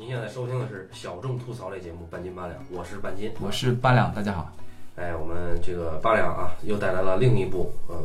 [0.00, 3.30] 您现在收听的是小众吐槽类节目《半斤八两》，我是半斤。
[3.38, 4.50] 我是八两，大家好。
[4.96, 7.96] 哎，我们这个八两啊，又带来了另一部呃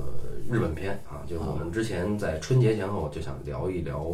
[0.51, 4.13] 日本片啊，就是我们之前在春节前后就想聊一聊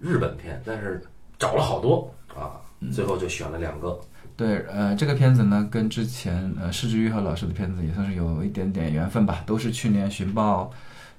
[0.00, 1.02] 日本片，但是
[1.38, 2.60] 找了好多啊，
[2.92, 3.98] 最后就选了两个。
[4.36, 10.70] 对，呃，这个片子呢，跟之前呃施之玉和老师的片子也算是有一点点缘分吧，都是去年寻报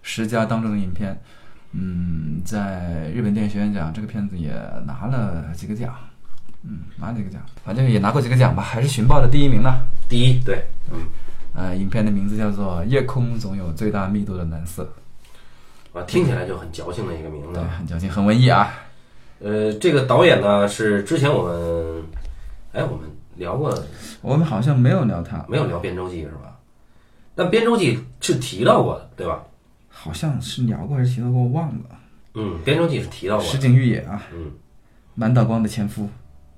[0.04, 1.20] 十佳当中的影片。
[1.74, 4.52] 嗯，在日本电影学院奖，这个片子也
[4.86, 5.94] 拿了几个奖，
[6.64, 9.74] 嗯，拿了几个奖，反正也拿过几个奖吧，还是寻报的第一名呢。
[10.08, 11.00] 第一，对，嗯，
[11.56, 14.88] 呃，影片的名字叫做《夜空总有最大密度的蓝色
[15.94, 18.72] 啊，听起来就很矫情的一个名》，字对，，很矫情，很文艺啊。
[19.40, 22.04] 呃，这个导演呢是之前我们，
[22.72, 23.74] 哎，我们聊过
[24.22, 26.56] 我们好像没有聊他，没有聊《编舟记》是吧？
[27.34, 29.44] 但《编舟记》是提到过的，对吧？
[29.96, 31.86] 好像是聊过还是提到过，我忘了。
[32.34, 34.52] 嗯，《编舟记》是提到过石的井裕也啊，嗯，
[35.14, 36.10] 满岛光的前夫。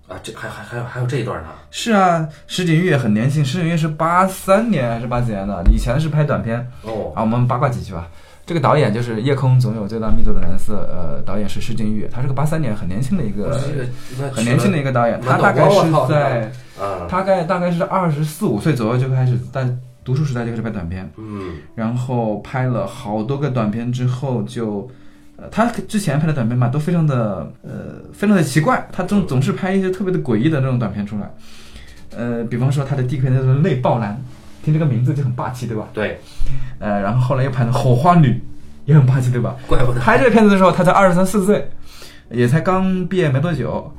[0.08, 1.50] 啊，这还还还有还有这一段呢。
[1.70, 5.64] 是啊，石井裕也很年轻，石井裕是八三年还是八几年的？
[5.74, 7.22] 以前是拍短片哦，啊。
[7.22, 8.08] 我们八卦几句吧。
[8.46, 13.60] 这个导演就是《夜空总有最大密度的蓝色》，呃，导演是石井裕，他是个八三年很年轻的一个
[14.32, 19.68] 很年轻的一个导演，他大概是在啊，大概大概是二十四五岁左右就开始在
[20.06, 21.56] 读书时代就开始拍短片，嗯。
[21.76, 24.90] 然后拍了好多个短片之后就，
[25.36, 31.30] 呃，他之前拍的短片嘛都非常的呃非常的奇怪，他总总是拍一些特别的诡异的那种短片出来，
[32.16, 34.14] 呃，比方说他的第一个片叫做《泪爆蓝》，
[34.66, 35.88] 听这个名字就很霸气，对吧？
[35.94, 36.20] 对，
[36.80, 38.28] 呃，然后后来又拍了《火花女》，
[38.86, 39.56] 也很霸气，对吧？
[39.68, 40.00] 怪不得。
[40.00, 41.68] 拍这个片子的时候，他才二十三四岁，
[42.30, 43.92] 也才刚毕业没多久，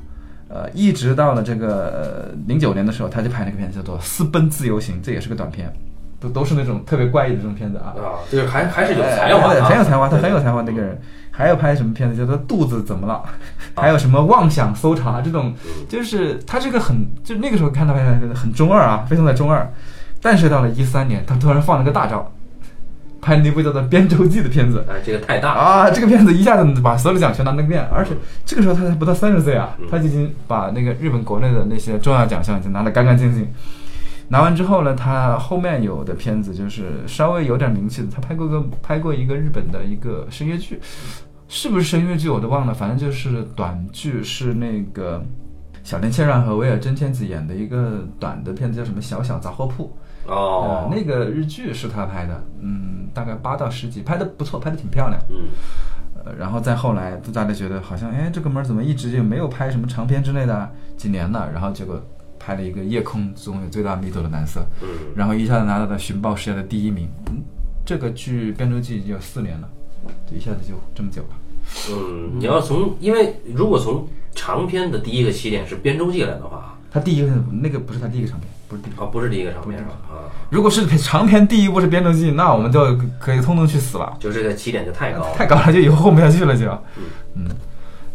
[0.47, 5.71] 呃，一直到了这个零九年的时候，他就拍那个片子叫做《私奔自由行》，这也是个短片，
[6.19, 7.93] 都都是那种特别怪异的这种片子啊。
[7.97, 10.99] 啊，对还还是有才华哎的啊，很有才华，他很有才华那个人。
[11.29, 13.21] 还有拍什么片子叫做《肚子怎么了》，
[13.79, 15.53] 还有什么妄想搜查这种，
[15.87, 19.71] 就是他这个很，就那个时候看到拍的很中二啊，非常的中二。
[20.19, 22.31] 但是到了一三年，他突然放了个大招，
[23.21, 24.83] 拍了一部叫做《编舟记》的片子。
[24.89, 28.13] 哎，这个太大了，啊，这个片子一下子把所有的奖全拿了个遍，而且
[28.43, 33.47] 这个时候他才不到三十岁啊，他就已经把那个日本国内的那些重要奖项已经拿得干干净净。
[34.29, 40.79] 拿完之后呢，他后面有的片子就是稍微有点名气的，他拍过个拍过一个日本的一个声乐剧，
[41.47, 45.23] 是不是声乐剧我都忘了，反正就是短剧，是那个
[45.83, 49.85] 小林千让和威尔真千子演的一个短的片子，叫什么《小小杂货铺》。
[50.29, 55.17] 哦呃，，那个日剧是他拍的，嗯，大概八到十集，拍的不错，拍的挺漂亮。
[55.29, 55.47] 嗯
[56.25, 61.97] 呃，然后再后来，大家觉得好像，哎，这哥们儿怎么一直就没有拍什么长片之类的，几年了，然后结果
[62.47, 67.09] 拍了一个《夜空中有最大密度的蓝色》，嗯，然后一下子拿到了寻宝世界的第一名。
[67.25, 67.43] 嗯，
[67.85, 69.67] 这个剧《编舟记》已经有四年了，
[70.29, 71.27] 这一下子就这么久了。
[71.91, 77.29] 嗯，你要从，因为如果从长篇的第一个起点是《编舟记》来的话，他第一个
[77.61, 79.03] 那个不是他第一个长篇，不是第一个。
[79.03, 79.91] 哦，不是第一个长篇是吧？
[80.09, 85.33] 啊，如果是长篇第一部是《编舟记》，那我们就可以通通去死了，就这个起点就太高了。
[85.35, 86.65] 太高了，就以后混不下去了就。
[87.35, 87.45] 嗯，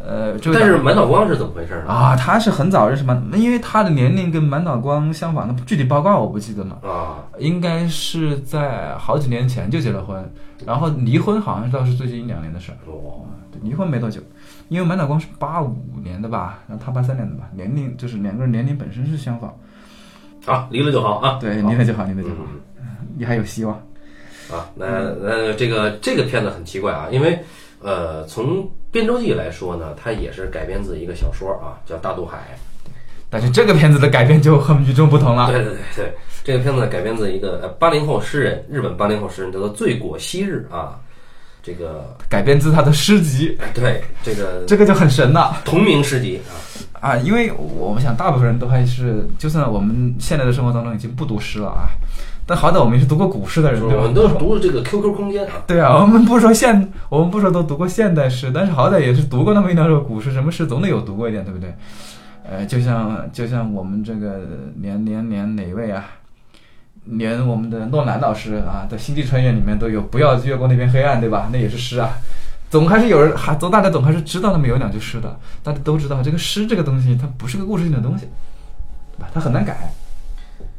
[0.05, 1.93] 呃，但是满岛光是怎么回事呢？
[1.93, 10.29] 啊，他是很早认识满，因为他的年龄跟满岛光相仿，那具体报告我不记得了，啊，应该是在好几年前就结了婚，
[10.67, 13.25] 然后离婚好像倒是最近一两年的事儿，哦，
[13.63, 14.21] 离婚没多久，
[14.69, 19.55] 因为满岛光是八五年的吧，然后他八三年的吧，年龄就是两个人年龄本身是相仿，
[20.47, 21.39] 啊，离了就好啊。
[21.41, 22.37] 对，离了就好，离了就好，
[22.81, 22.85] 嗯。
[23.17, 23.81] 你还有希望。
[24.51, 24.87] 啊，那
[25.23, 27.39] 那这个这个片子很奇怪啊，因为
[27.83, 32.39] 呃，从《编舟记》来说呢，它也是改编自一个小说啊，叫《大渡海
[33.29, 35.33] 但是这个片子的改编就很与众不同》。
[35.35, 41.01] 了，对对对对，这个片子改编自一个呃八零后诗人，日本八零后诗人叫做醉果昔日啊，
[41.63, 45.63] 这个改编自他的诗集，哎对这个这个就很神了。
[45.65, 46.41] 同名诗集
[47.01, 51.89] 啊，啊，因为我们想，大部分人都还是，就算我们现在的生活当中已经不读诗了啊，
[52.53, 54.13] 但好歹我们也是读过古诗的人，对吧我们？
[54.13, 61.75] 都是读了这个 QQ 空间啊， 对啊，我们不说现，我们不说都读过现代诗，但是好歹也是读过那么一两首古诗，什么诗总得有读过一点，对不对？
[62.47, 64.41] 呃，就像就像我们这个
[64.83, 66.05] 连连连哪位啊，
[67.07, 71.49] 连我们的诺兰老师啊在《星际穿越》里面都有“不要越过那片黑暗”，对吧？
[71.51, 72.11] 那也是诗啊。
[72.69, 75.39] 总还是有人，还总大家总还是知道那么有两句诗的。
[75.63, 78.27] 大家都知道，这个诗这个东西，它不是个故事性的东西，
[79.17, 79.31] 对吧？
[79.33, 79.93] 它很难改，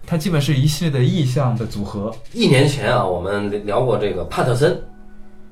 [0.05, 2.13] 它基本是一系列的意象的组合。
[2.33, 4.79] 一年前啊，我们聊过这个帕特森，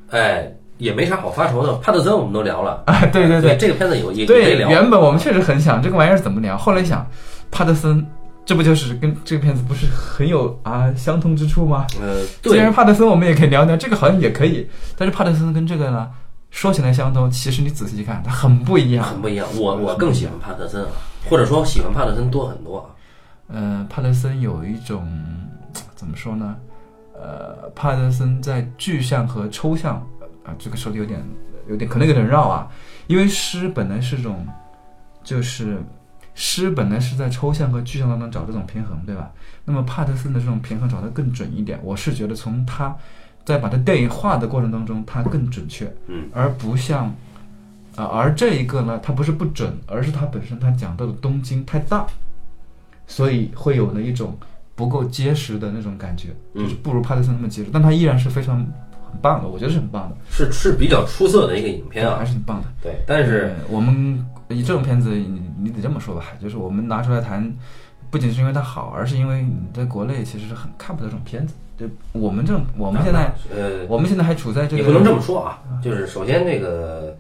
[0.09, 1.73] 哎，也没啥好发愁的。
[1.75, 4.69] 帕特森我们都聊了，啊，对对对，这个片子有也也对，聊。
[4.69, 7.07] 原本我们确实很想这个玩意儿怎么聊，后来想，
[7.49, 8.05] 帕特森，
[8.45, 11.87] 这不就是跟这个片子不是很有啊相通之处吗？
[12.01, 16.09] 呃，既然，帕特森我们也可以聊聊，这个好像也可以，但是帕特森跟这个呢
[16.49, 19.05] 说起来相通，其实你仔细去看，它很不一样。
[19.05, 19.47] 很不一样。
[19.57, 20.89] 我我更喜欢帕特森啊，
[21.29, 22.85] 或者说喜欢帕特森多很多啊。
[23.51, 25.07] 呃，帕特森有一种
[25.95, 26.55] 怎么说呢？
[27.13, 29.95] 呃，帕特森在具象和抽象
[30.43, 31.21] 啊、这个说的有点
[31.67, 32.67] 有点可能有点绕啊，
[33.07, 34.47] 因为诗本来是种，
[35.23, 35.77] 就是
[36.33, 39.31] 诗本来是在抽象和具象当中找这种平衡，对吧？
[39.65, 42.95] 那么帕特森的这种平衡找得更准一点，我是觉得从他
[43.45, 47.13] 在把它电影化的过程当中，它更准确，嗯，而不像。
[47.97, 52.07] 啊，而这一个呢，它不是不准，而是它本身它讲到的东京太大，
[53.11, 54.37] 所以会有了一种
[54.73, 62.25] 不够结实的那种感觉，嗯就是不如帕特森那么结实，但它依然是非常很棒的，我觉得是很棒的，是是比较出色的一个影片啊还。
[62.25, 62.67] 是很棒的。
[62.81, 67.53] 对，但是呃我们以这种片子，你你得这么说吧，就是我们拿出来谈，
[68.09, 71.53] 不仅是因为它好，而是因为你在国内其实是很看不到这种片子。
[71.77, 77.17] 对我们这种，我们现在，呃，我们现在还处在这个，也不能这么说啊，就是首先这个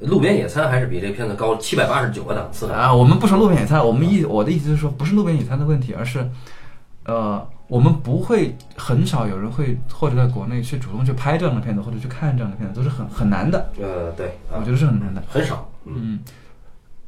[0.00, 2.74] 路边野餐还是比这片子高七百八十九个档次的。
[2.74, 6.28] 啊，我们不说路边野餐，我们意我的意思是说，不是路边野餐的问题，而是，
[7.04, 15.22] 呃，我们不会很少有人会或者在国内去主动去拍这样的片子，或者去看这样的片子，都是很很难的，呃，对啊我，觉得是很难的。
[15.28, 15.68] 很少。
[15.84, 16.18] 嗯，嗯，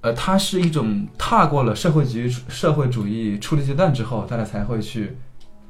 [0.00, 5.16] 呃，它是一种踏过了社会主义社会主义初级阶段之后，大家才会去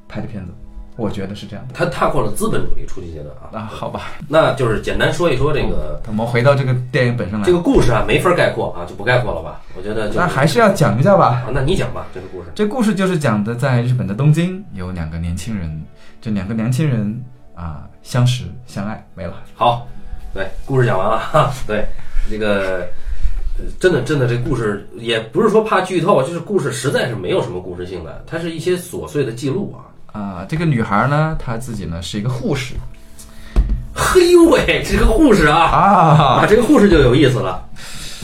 [0.07, 0.51] 拍的片子，
[0.97, 1.73] 我觉得是这样的。
[1.73, 3.49] 他踏过了资本主义初级阶段啊。
[3.57, 9.61] 啊，好吧，那就是简单说一说这个我们回到这个电影本身来这，个故事啊，没法概括啊，就不概括了吧？
[9.75, 11.43] 我觉得就那还是要讲一下吧。
[11.45, 12.49] 啊，那你讲吧，这个故事。
[12.53, 15.81] 这故事就是讲的，在日本的东京有两个年轻人，
[16.21, 17.23] 这两个年轻人
[17.55, 19.33] 啊相识相爱，没了。
[19.55, 19.87] 好，
[20.33, 21.51] 对，故事讲完了哈。
[21.65, 21.85] 对，
[22.29, 22.87] 这个
[23.57, 29.87] 呃真的真的这故事也不是说怕剧透，就是故事实在是没有什么故事性的，它是一些琐碎的记录啊。
[30.11, 32.75] 啊，这个女孩呢，她自己呢是一个护士
[33.93, 35.79] 嘿呦喂，这个护士啊啊，
[36.41, 37.63] 啊，这个护士就有意思了。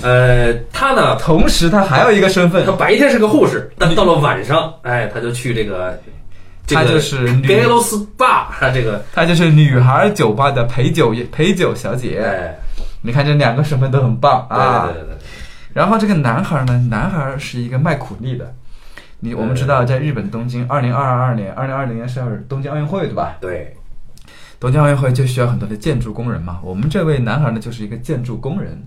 [0.02, 6.00] 呃，她呢，同时她还有一个身份她，白天是个护士，但到了晚上，哎，她就去这个
[6.66, 12.22] 这个她就是女，gay spa，他这个她就是女孩酒吧的陪酒陪酒小姐。
[12.24, 12.56] 哎，
[13.02, 14.88] 你看这两个身份都很棒啊。
[14.88, 15.18] 对对对对
[15.74, 18.52] 然后这个男孩呢，男孩是一个卖苦力的。
[19.20, 23.38] 你我们知道，在日本东京，二零二二年，二零二零年是要东京奥运会，对吧？
[23.42, 23.76] 对，
[24.60, 26.60] 东京奥运会就需要很多的建筑工人嘛。
[26.64, 28.80] 我们这位男孩呢，就是一个建筑工人，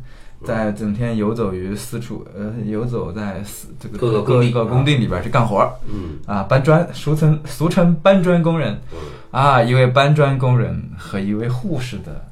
[0.44, 8.99] 在整天游走于四处，呃，游走在四这个各各个工地里边去干活儿嗯啊，搬砖，俗称俗称搬砖工人嗯。
[9.33, 12.25] 啊，一位搬砖工人和一位护士的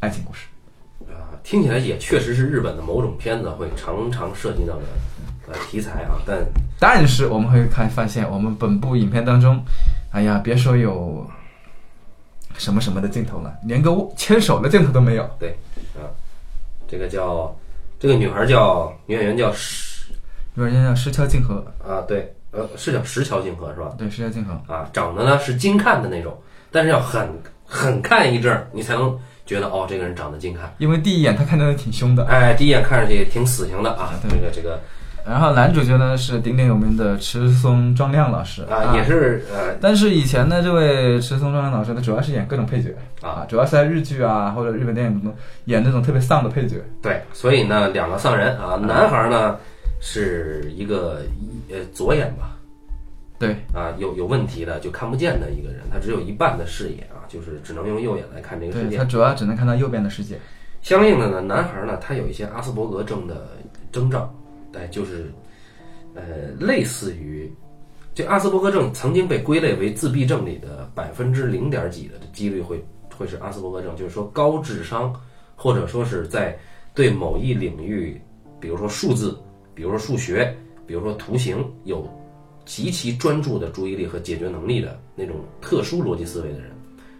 [0.00, 0.46] 爱情故事。
[1.08, 4.82] 啊，听起来也确实是日本的某种片子会常常涉及到的
[5.52, 6.38] 呃题材啊，但
[6.78, 9.62] 但是我们会看发现，我们本部影片当中，
[10.12, 11.26] 哎呀，别说有
[12.56, 15.28] 什么什么的镜头了，连个牵手的镜头都没有。
[15.38, 15.50] 对
[15.94, 16.06] 啊，
[16.88, 17.54] 这个叫
[17.98, 20.12] 这个女孩叫女演员叫石
[20.54, 23.94] 女演员叫石桥静河，啊，对，呃，是叫石桥静河是吧？
[23.98, 24.52] 对，石桥静河。
[24.72, 26.36] 啊，长得呢是精看的那种，
[26.70, 27.28] 但是要很
[27.64, 30.72] 很看一阵儿，你才能觉得哦，这个人长得精看。
[30.78, 34.80] 因为第一眼他看起来挺凶的，哎，第一眼看上去挺死刑的啊，对这个这个
[35.26, 39.04] 然后男主角呢是鼎鼎有名的池松壮亮老师啊，也。
[39.04, 45.34] 是呃但是以前呢，这位池松壮亮老师呢，主要是演各种配角啊，主要是在日剧啊或者日本电影中
[45.66, 46.76] 演那种特别丧的配角。
[47.02, 49.56] 对，所以呢，两个丧人啊，男孩呢
[50.00, 51.22] 是一个
[51.68, 52.56] 呃左眼吧，
[53.38, 59.04] 对，啊有有问题的就看不见的一个人，他只有一半的视野啊，就是只能用右眼来看这个世界他。
[59.04, 60.38] 主要只能看到右边的世界。
[60.82, 63.48] 相应的呢，男孩呢，他有一些阿斯伯格症的
[63.92, 64.32] 征兆，
[64.74, 65.32] 哎，就是，
[66.14, 67.52] 呃，类似于，
[68.14, 72.84] 这阿斯伯格症曾经被归类为自闭症里的百分之零点几的几率会
[73.16, 75.14] 会是阿斯伯格症，就是说高智商，
[75.56, 76.58] 或者说是在
[76.94, 78.20] 对某一领域，
[78.60, 79.36] 比如说数字，
[79.74, 82.08] 比如说数学，比如说图形，有
[82.64, 86.70] 极其专注的注意力和解决能力的那种特殊逻辑思维的人，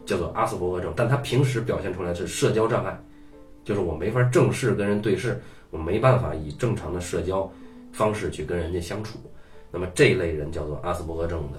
[0.06, 2.98] 叫做阿斯伯格症，但他平时表现出来是社交障碍。
[3.62, 7.50] 就是我没法正式跟人对视，我没办法以正常的社交
[7.92, 9.18] 方式去跟人家相处。
[9.70, 11.58] 那么这一类人叫做阿斯伯格症的，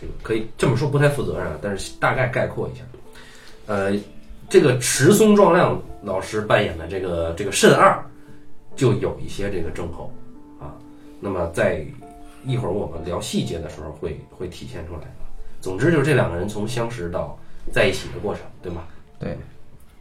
[0.00, 2.84] 这个可以这么说不太负责任啊，但是大概概括一下。
[3.66, 3.92] 呃，
[4.48, 8.04] 这个池松壮亮老师扮演的这个这个慎二，
[8.76, 10.12] 就有一些这个症候
[10.60, 10.74] 啊。
[11.20, 11.86] 那么在
[12.44, 15.10] 一会儿我们聊细节的时候会会体现出来的。
[15.60, 17.38] 总之就是这两个人从相识到
[17.72, 18.82] 在一起的过程，对吗？
[19.18, 19.38] 对，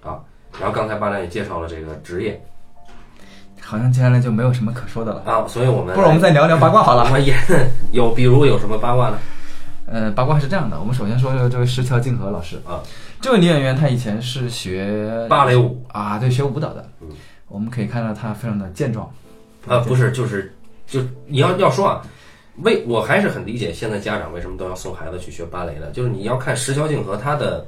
[0.02, 0.22] 啊。
[0.60, 2.40] 然后刚才巴亮也介绍了这个职业
[3.64, 5.24] 好像接下来就没有什么可说的了。
[5.26, 7.06] 啊，所以我们不如我们再聊聊八卦好了。
[7.06, 7.36] 我们也
[7.92, 9.18] 有，比如有什么八卦呢？
[9.86, 12.82] 呃，八卦是这样的，我们首先说说这位石桥静河老师啊，
[13.22, 16.88] 这位女演员她以前是学芭蕾舞啊，对，学舞蹈的。
[17.02, 17.10] 嗯，
[17.48, 19.10] 我们可以看到她非常的健壮。
[19.68, 20.54] 啊，不是，就是
[20.88, 22.02] 就你要要说啊，
[22.64, 27.66] 为我还是很理解现在家长为什么都要送孩子去学芭蕾的，就是你要看石桥静河她的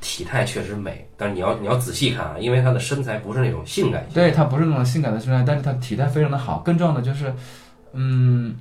[0.00, 6.58] 体态确实美，但是你要你要仔细看啊，因为她的身材不是那种性感型，对，她不是那种性感的身材，但是她体态非常的好。
[6.64, 7.32] 更重要的就是，
[7.92, 8.56] 嗯，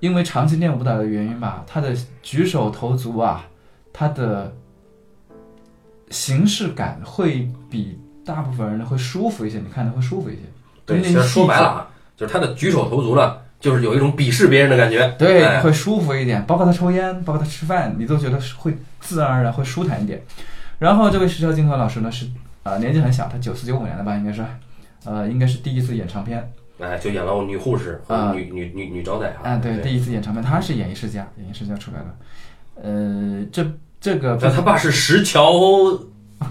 [0.00, 3.46] 因为长期练舞蹈的原因吧，她的举手投足啊，
[3.92, 4.52] 她的
[6.10, 10.40] 形式感会比大部分人会舒服一些，你看着会舒服一些。
[10.84, 16.44] 对，那个其实说白了啊，就是她的举手投足呢，就是有一种鄙视别人的感觉，对，哎会舒服一点。
[16.44, 20.22] 包括他抽烟，包括他吃饭，你都觉得会自然而然会舒坦一点。
[20.82, 22.26] 然后这位石桥金河老师呢是
[22.64, 24.44] 呃年纪很小，他九四九五年的吧，应该是，
[25.04, 26.52] 呃应该是第一次演长片。
[26.80, 28.32] 哎，就演了女护士和啊。
[28.34, 32.82] 女女女女招待哈，啊，对，对，第一次演长片，他是演艺世家，演艺世家出来的。
[32.82, 33.64] 呃，这
[34.00, 35.52] 这个他他爸是石桥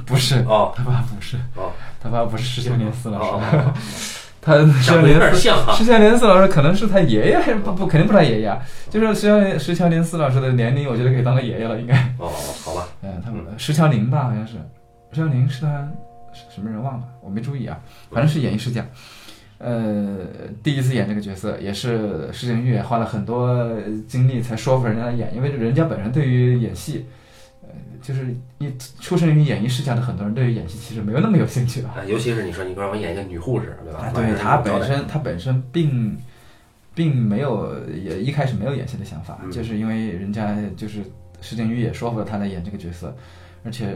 [0.06, 0.72] 不是，哦。
[0.78, 1.74] 他爸不是，哦。
[2.02, 3.74] 他爸不是石桥年四老哦师，哦，
[4.42, 11.96] 他石像哈，石桥林四老师可能是他爷爷， 不不，肯定不是他爷爷啊，就是石桥石桥林四老师的年龄，我觉得可以当他爷爷了，应该。
[12.18, 12.28] 哦，
[12.66, 14.54] 好吧， 嗯，他们石桥林吧，好像是
[15.12, 15.88] 石桥林是他
[16.34, 17.80] 什么人忘了，我没注意啊，
[18.10, 18.84] 反正是演艺世家。
[19.60, 20.18] 呃，
[20.64, 23.64] 第一次演这个角色，也是石井玉也花了很多
[24.08, 27.06] 精力才说服人家来演，因为人家本身对于演戏，
[27.62, 27.70] 呃，
[28.02, 31.96] 就是一出生于演艺世家的很多人对于演戏其实没有那么有兴趣啊。
[31.98, 34.00] 啊，尤其是你说你让我演一个女护士，对吧？
[34.00, 36.18] 啊，对她本身她本身并
[36.94, 41.04] 并没有也一开始没有演戏的想法，嗯就是因为人家就是
[41.40, 43.16] 石井玉也说服了她来演这个角色，
[43.64, 43.94] 而且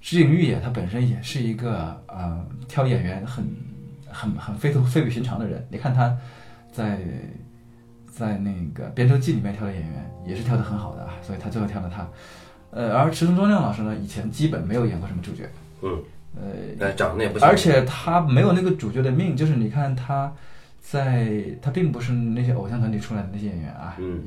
[0.00, 3.44] 石井玉也她本身也是一个呃挑演员很
[4.08, 5.64] 很很非同非比寻常的人。
[5.70, 6.16] 你看她
[6.72, 6.98] 在
[8.10, 12.08] 在那个《边州记》里面挑的演员也是挑的很好的啊，所以他最后挑了他。
[12.72, 15.48] 呃，而池中庄亮老师呢，以前基本没有演过什么主角，
[15.82, 16.02] 嗯，
[16.34, 20.32] 呃，哎，长得也不行，而且他没有那个主角的命，就是你看他
[20.80, 24.22] 在，他并不是那些偶像团体出来的那些演员啊，嗯，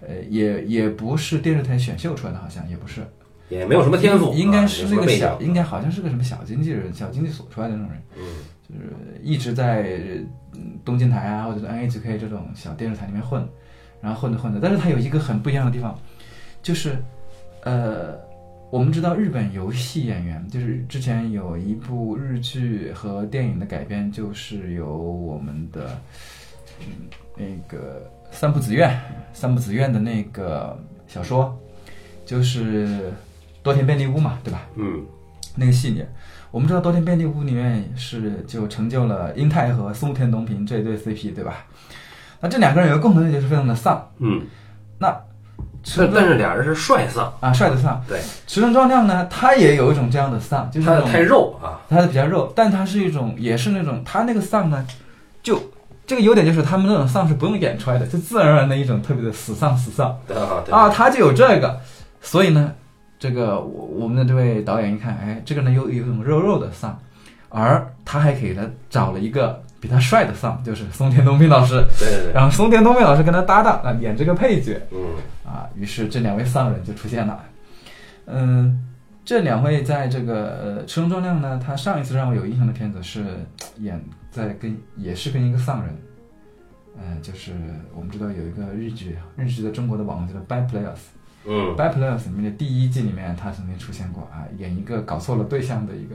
[0.00, 3.00] 呃，也也不是电视台选秀出来的，好像也不是，
[3.48, 8.24] 也没有什么天赋，应该是那个小小，，应该好像是个什么小经纪人、小经纪所出来的那种人，嗯
[8.68, 9.98] 就是一直在
[10.52, 13.44] 嗯东京台啊或者是 NHK 这种小电视台里面混，
[14.00, 15.98] 然后混着混着，但是他有一个很不一样的地方，
[16.62, 16.96] 就是
[17.62, 18.18] 呃，
[18.70, 25.98] 我们知道日本游戏演员，就是之前有一部日剧和电影的改编，就是由我们的
[26.80, 26.86] 嗯
[27.36, 28.98] 那个三浦子苑，
[29.32, 31.58] 三浦子苑的那个小说，
[32.24, 33.12] 就是
[33.62, 34.66] 多田便利屋嘛，对吧？
[34.76, 35.04] 嗯
[35.56, 36.08] 那个系列，
[36.52, 41.66] 我们知道多田便利屋里面是就成就了英泰和松田龙平这一对 CP，对吧？
[42.40, 44.40] 那这两个人有个共同点就是非常的丧，嗯，
[44.98, 45.12] 那
[45.96, 48.02] 但但是俩人是帅丧，啊帅的丧。
[48.06, 54.86] 对，池中壮亮呢，他也有一种这样的丧，就是他太肉啊，他的比较肉，但他是一种也是那种他那个丧呢，
[55.42, 55.60] 就
[56.06, 60.18] 这个优点就是他们那种丧是不用演出来的，就自然而然的一种特别的死丧死丧。
[60.26, 60.36] 对
[60.70, 61.80] 啊，他就有这个，
[62.20, 62.72] 所以呢，
[63.18, 66.98] 这个我我们的这位导演一看，哎，这个呢有有一种肉肉的丧，
[67.48, 74.80] 而他还给他找了一个比他帅的丧，就是松田东平老师，对对对，然后松田东平老师跟他搭档啊，演这个配角。
[74.92, 74.98] 嗯。
[75.44, 77.44] 啊，于是这两位丧人就出现了。
[78.26, 78.86] 嗯，
[79.24, 83.24] 这两位在这个呃池中壮亮呢，他上一次让我有印象的片子是
[83.78, 85.96] 演在跟也是跟一个丧人。
[86.96, 87.52] 呃，就是
[87.96, 90.94] 我们知道有一个日剧，日剧的中国的网叫做《Bad Players》，
[91.46, 96.14] 嗯《Bad Players》里面的第一季里面，他曾经出现过啊，演一个搞错了对象的一个，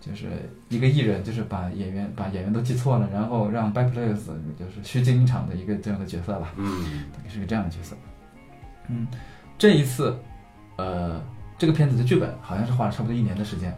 [0.00, 0.26] 就是
[0.68, 4.26] 一个艺人，就是把演员把演员都记错了，然后让 Bad Players
[4.58, 7.96] 就是虚惊一场的一个这样的角色吧，嗯大概是个这样的角色。
[8.88, 9.06] 嗯，
[9.58, 10.18] 这一次，
[10.76, 11.22] 呃，
[11.58, 13.74] 这个片子的剧本好像是花了差不多一年的时间。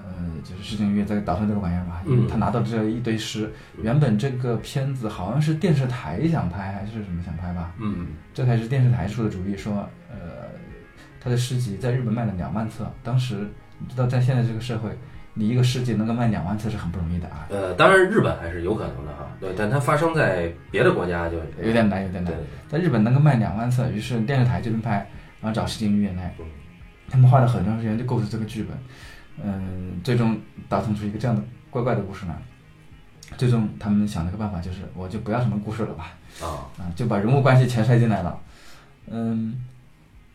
[0.00, 3.52] 呃，就是石井玉在打算这个玩意儿吧，因为他拿到这一堆诗，
[3.82, 10.48] 原本这个片子好像是电视台想拍还是什么想拍吧，嗯这才是电视台出的主意，说，呃，
[11.20, 12.90] 他的诗集在日本卖了两万册。
[13.02, 13.46] 当时
[13.78, 14.90] 你知道，在现在这个社会，
[15.38, 22.34] 你一个世纪能够卖两万册是很不容易的啊，呃，当然日本还是有可能的哈，对，但它发生在别的国家就有点难，有点难。
[22.68, 25.08] 在日本能够卖两万册，于是电视台这边拍，
[25.40, 26.34] 然后找石井玉演来，
[27.08, 28.76] 他们花了很长时间就构思这个剧本，
[29.44, 30.36] 嗯，最终
[30.68, 32.36] 打通出一个这样的怪怪的故事呢。
[33.36, 38.36] 最终他们想了个办法，就是我就不要什么故事了吧，啊，啊，就把人物关系全塞进来了。
[39.06, 39.64] 嗯，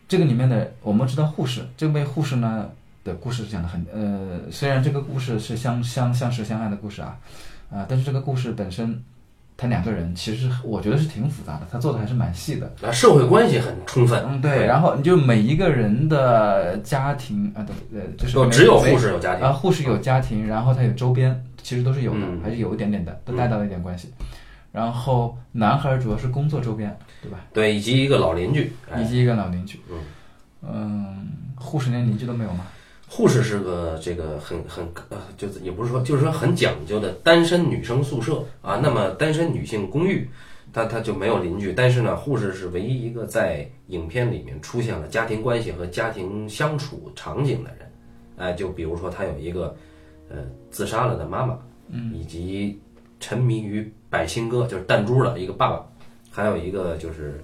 [0.08, 2.70] 这个里面的我们知道护士，这位护士呢
[3.04, 7.16] 的故事讲的很呃，虽然这个故事是相相相识相爱的故事啊，
[7.70, 9.00] 啊，但是这个故事本身
[9.56, 12.72] 他两个人其实我觉得是挺复杂的，他做的还是蛮细的。
[12.82, 24.12] 啊，社会关系很充分，嗯，对，然后你就每一个人的家庭啊，对，呃，就是只有护士有家庭啊，护士有家庭，然后他有周边，其实都是有的，嗯还是有一点点的，都带到了一点关系。
[24.72, 27.38] 然后男孩儿主要是工作周边，对吧？
[27.52, 29.78] 对，以及一个老邻居，哎以及一个老邻居。
[29.90, 29.98] 嗯
[30.66, 32.66] 嗯，护士连邻居都没有吗？
[33.08, 38.80] 护士是个这个很很呃，就是也不是说，就是说很讲究的单身女生宿舍啊。
[38.82, 40.28] 那么单身女性公寓，
[40.72, 47.90] 它它就没有邻居，但是呢，护士是唯一一个在影片里面出现了家庭关系和家庭相处场景的人。
[48.36, 49.76] 哎，就比如说他有一个
[50.28, 50.38] 呃
[50.70, 51.56] 自杀了的妈妈，
[51.88, 52.80] 嗯，以及
[53.20, 55.86] 沉迷于百星哥就是弹珠的一个爸爸，
[56.30, 57.40] 还有一个就是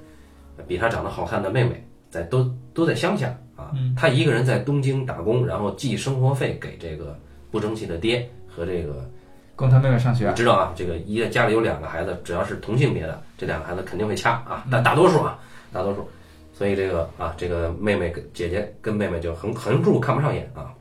[0.66, 3.72] 比他长得好看的妹妹，在都都在乡下啊。
[3.96, 7.18] 他一个人在东京打工，然后寄生活费给这个
[7.50, 9.08] 不争气的爹和这个，
[9.54, 10.34] 供他妹妹上学你。
[10.34, 15.38] 知道啊，这个一个家里有两个孩子，只要是同性别的，这两个孩子肯定会掐啊，大大多数啊，
[15.72, 16.08] 大多数。
[16.52, 20.74] 所以这个啊，这个妹妹跟姐姐跟妹妹就横横竖看不上眼啊。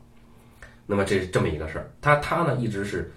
[0.86, 3.10] 那么这是这么一个事儿，他他呢一直是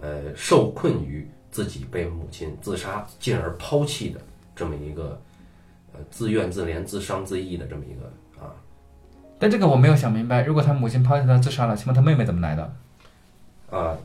[0.00, 4.20] 呃受困于自己被母亲自杀进而抛弃的
[4.56, 5.20] 这么一个
[5.92, 8.27] 呃自怨自怜、自伤自艾的这么一个啊
[9.38, 12.72] 但这个我没有想明白，如果他母亲抛弃他自杀了，请问他妹妹怎么来的？
[13.70, 13.96] 啊，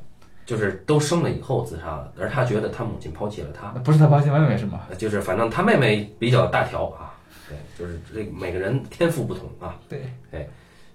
[0.45, 4.81] 就是都生了以后自杀了，而他觉得他母亲抛弃了他，不是他抛弃妹妹是吗？
[4.89, 7.15] 呃就是反正他妹妹比较大条啊，
[7.47, 9.75] 对，就是这每个人天赋不同啊。
[9.89, 10.03] 对，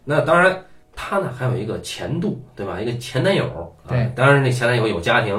[0.05, 0.57] 那当然，
[0.95, 2.81] 他呢还有一个前度，对吧？
[2.81, 3.45] 一个前男友。
[3.85, 5.37] 啊、对，当然那前男友有家庭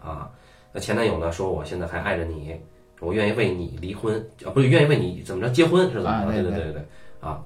[0.00, 0.28] 啊。
[0.72, 2.56] 那前男友呢说我现在还爱着你，
[3.00, 6.16] 我愿意为你离婚啊，不是愿意为你怎么着结婚是怎么着？
[6.16, 6.82] 啊对对对对对
[7.20, 7.40] 啊。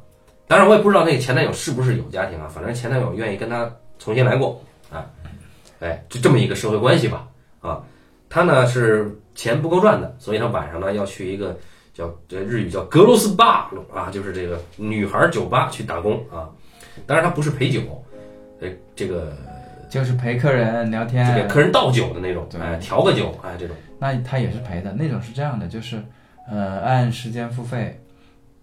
[0.49, 5.07] 当然我也不知道那个前男友是不是有家庭啊，反正前男友愿意跟他重新来过啊。
[5.81, 7.29] 哎，就这么一个社会关系吧
[7.61, 7.83] 啊。
[8.29, 11.57] 他呢是钱不够赚的，所以他晚上呢要去一个
[11.93, 16.49] 叫这日语叫格罗斯巴啊，就是这个女孩酒吧去打工啊。
[17.07, 17.81] 当然他不是陪酒，
[18.61, 19.37] 呃，这个
[19.91, 24.93] 就是陪客人聊就天给，客人倒酒的那种，对哎，调个酒，哎，这种，那他也是陪的。
[24.93, 26.03] 那种是这样的，就是
[26.51, 28.01] 呃按时间付费，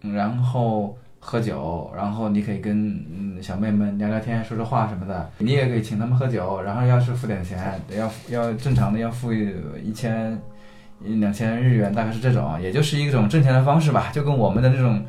[0.01, 5.29] 嗯然后喝酒，然后你可以跟嗯小妹们聊聊天、说说话什么的。
[5.37, 10.37] 你也可以请他们喝酒，然后要是付点钱，要要正常的要付一千。
[11.05, 15.03] 一两千日元大概是这种，也就是一种挣钱的方式吧，就跟我们的那种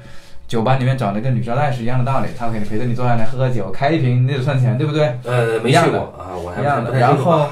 [0.48, 5.16] 酒吧里面找那个女招待是一样的道理，他可以陪着你坐下来喝喝酒，开一瓶那就算钱，对不对？
[5.22, 6.90] 呃，没去过啊，我还一样的。
[6.90, 7.46] 不太然后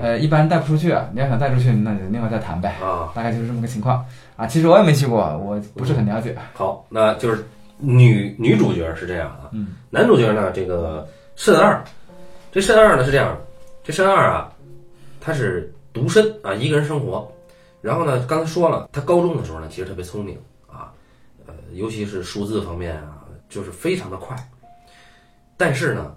[0.00, 2.76] 呃，一般带不出去，你要想带出去，那就另外再谈呗。
[2.80, 4.04] 啊，大概就是这么个情况
[4.36, 4.46] 啊。
[4.46, 6.36] 其实我也没去过，我不是很了解。
[6.54, 7.44] 好，那就是
[7.78, 11.82] 女女主角是这样啊，嗯，男主角呢，这个慎二，
[12.52, 13.38] 这慎二呢是这样，
[13.84, 14.52] 这慎二啊，
[15.20, 17.30] 他是独身啊，一个人生活。
[17.80, 20.36] 然后呢，刚才说了，他高中的时候呢，其实特别聪明
[20.66, 20.92] 啊，
[21.46, 24.36] 呃，尤其是数字方面啊，就是非常的快。
[25.56, 26.14] 但是呢，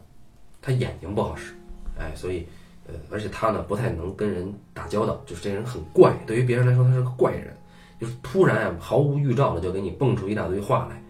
[0.61, 1.53] 他眼睛不好使，
[1.99, 2.47] 哎，所以
[2.87, 7.55] 呃，而且他呢不太能跟人打交道，就是这人很怪，对于别人来说他是个怪人，
[7.99, 11.00] 就是突然啊毫无预兆的就给你蹦出一大堆话来，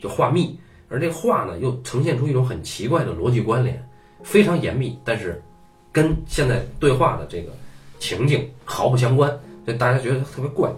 [0.00, 0.58] 就话密，
[0.88, 3.82] 而这个话呢又呈现出一种很奇怪的逻辑关联，
[4.22, 5.42] 非常严密，但是
[5.92, 7.52] 跟现在对话的这个
[7.98, 9.30] 情境毫不相关，
[9.64, 10.70] 所以大家觉得特别怪。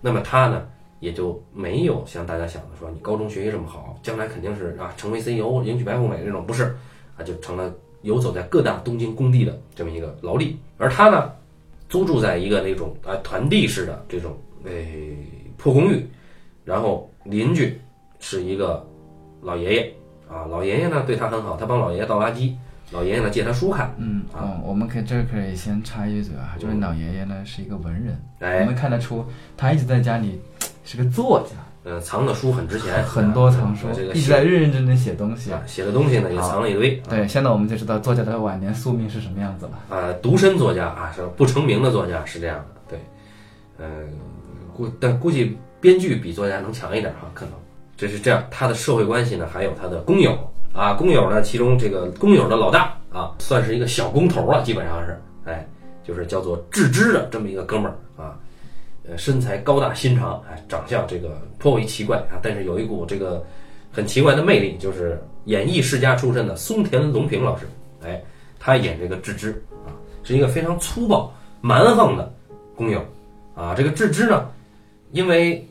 [0.00, 0.66] 那么他呢
[1.00, 6.76] 也就没有像大家想的说你高中学习这么好，将来肯定是啊成为 CEO 迎娶白富美这种，不是
[7.16, 7.72] 啊，就成了
[8.02, 10.58] 游走在各大东京工地的这么一个劳力。
[10.78, 11.32] 而他呢
[11.88, 15.16] 租住在一个那种啊团地式的这种诶
[15.56, 16.06] 破公寓，
[16.64, 17.78] 然后邻居
[18.26, 18.82] 是一个
[19.42, 19.94] 老爷爷
[20.26, 22.54] 啊，老爷爷呢对他很好，他帮老爷爷倒垃圾，
[22.90, 24.40] 老爷爷呢借他书看，嗯，啊。
[24.40, 29.22] 哦，我们可以这可以先插一嘴啊，就是老爷爷呢是一个文人，我哎，们看得出
[29.58, 30.40] 他一直在家里
[30.84, 31.50] 是个作家，
[31.90, 35.52] 呃，藏的书很值钱，很多藏书一直在认认真真写东西。
[35.52, 35.62] 啊。
[35.66, 36.96] 写的东西呢也藏了一堆。
[37.06, 39.94] 对，现在我们就知道作家的晚年宿命是什么样子了。
[39.94, 42.98] 啊，独身作家啊，是不成名的作家是这样的，对，
[43.76, 43.86] 呃，
[44.74, 47.52] 估但估计编剧比作家能强一点哈，可能
[48.04, 48.44] 这是这样。
[48.50, 50.36] 他的社会关系呢，还有他的工友
[50.74, 55.66] 啊，工友呢，其中这个工友的老大啊，算是一个小工头了，基本上是，哎，
[56.02, 58.38] 就是叫做智之的这么一个哥们儿啊，
[59.08, 63.42] 呃，身材高大心长，哎，长相这个颇为奇怪啊，但是有一股这个
[63.90, 67.66] 很奇怪的魅力，就是演艺世家出身的松田龙平老师，
[68.04, 68.22] 哎，
[68.60, 69.50] 他演这个智之
[69.86, 69.88] 啊，
[70.22, 72.30] 是一个非常粗暴蛮横的
[72.76, 73.02] 工友
[73.54, 73.74] 啊。
[73.74, 74.46] 这个智之呢，
[75.12, 75.66] 因为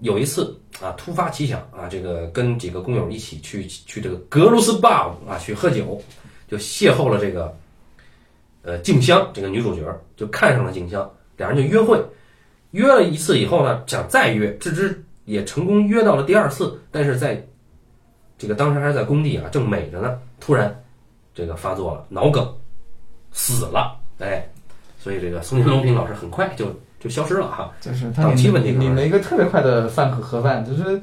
[0.00, 6.00] 有一次啊突发奇想啊，这个跟几个工友一起去去这个格鲁斯巴啊去喝酒，
[6.48, 7.54] 就邂逅了这个
[8.62, 9.82] 呃静香这个女主角，
[10.16, 12.00] 就看上了静香，俩人就约会。
[12.70, 17.44] 约了一次以后呢，想再约，芝芝也成功约到了第二次，但是在
[18.38, 20.84] 这个当时还是在工地啊，正美着呢，突然
[21.34, 22.48] 这个发作了脑梗，
[23.32, 24.48] 死了，哎，
[25.00, 27.72] 所以这个松田龙平老师很快就就消失了哈。
[27.80, 31.00] 就是他档期问题领了一个特别快的饭盒盒饭，就是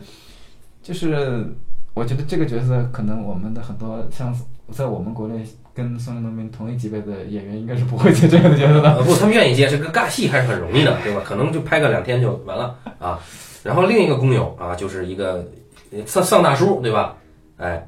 [0.81, 1.45] 就是
[1.93, 4.33] 我觉得这个角色可能我们的很多像
[4.71, 8.95] 在我们国内跟松田龙平同一级别的演员应该是不会接这样的角色的。
[8.95, 11.21] 呃，不，他们愿意接这个尬戏还是很容易的，对吧？
[11.25, 13.19] 可能就拍个两天就完了啊。
[13.63, 15.45] 然后另一个工友啊，就是一个
[15.91, 17.15] 呃丧丧大叔，对吧？
[17.57, 17.87] 哎，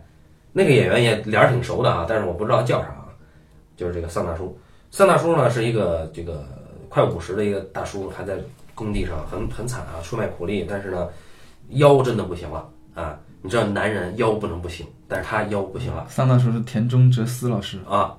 [0.51, 3.05] 那个演员也脸儿挺熟的啊，但是我不知道叫啥啊，
[3.77, 4.57] 就是这个丧大叔。
[4.91, 6.43] 丧大叔呢是一个这个
[6.89, 8.37] 快五十的一个大叔，还在
[8.75, 11.07] 工地上很很惨啊，出卖苦力，但是呢
[11.69, 13.17] 腰真的不行了啊。
[13.41, 16.07] 你知道男人腰不能不行，但是他腰不行了。
[16.09, 18.13] 桑大叔是田中哲司老师，啊，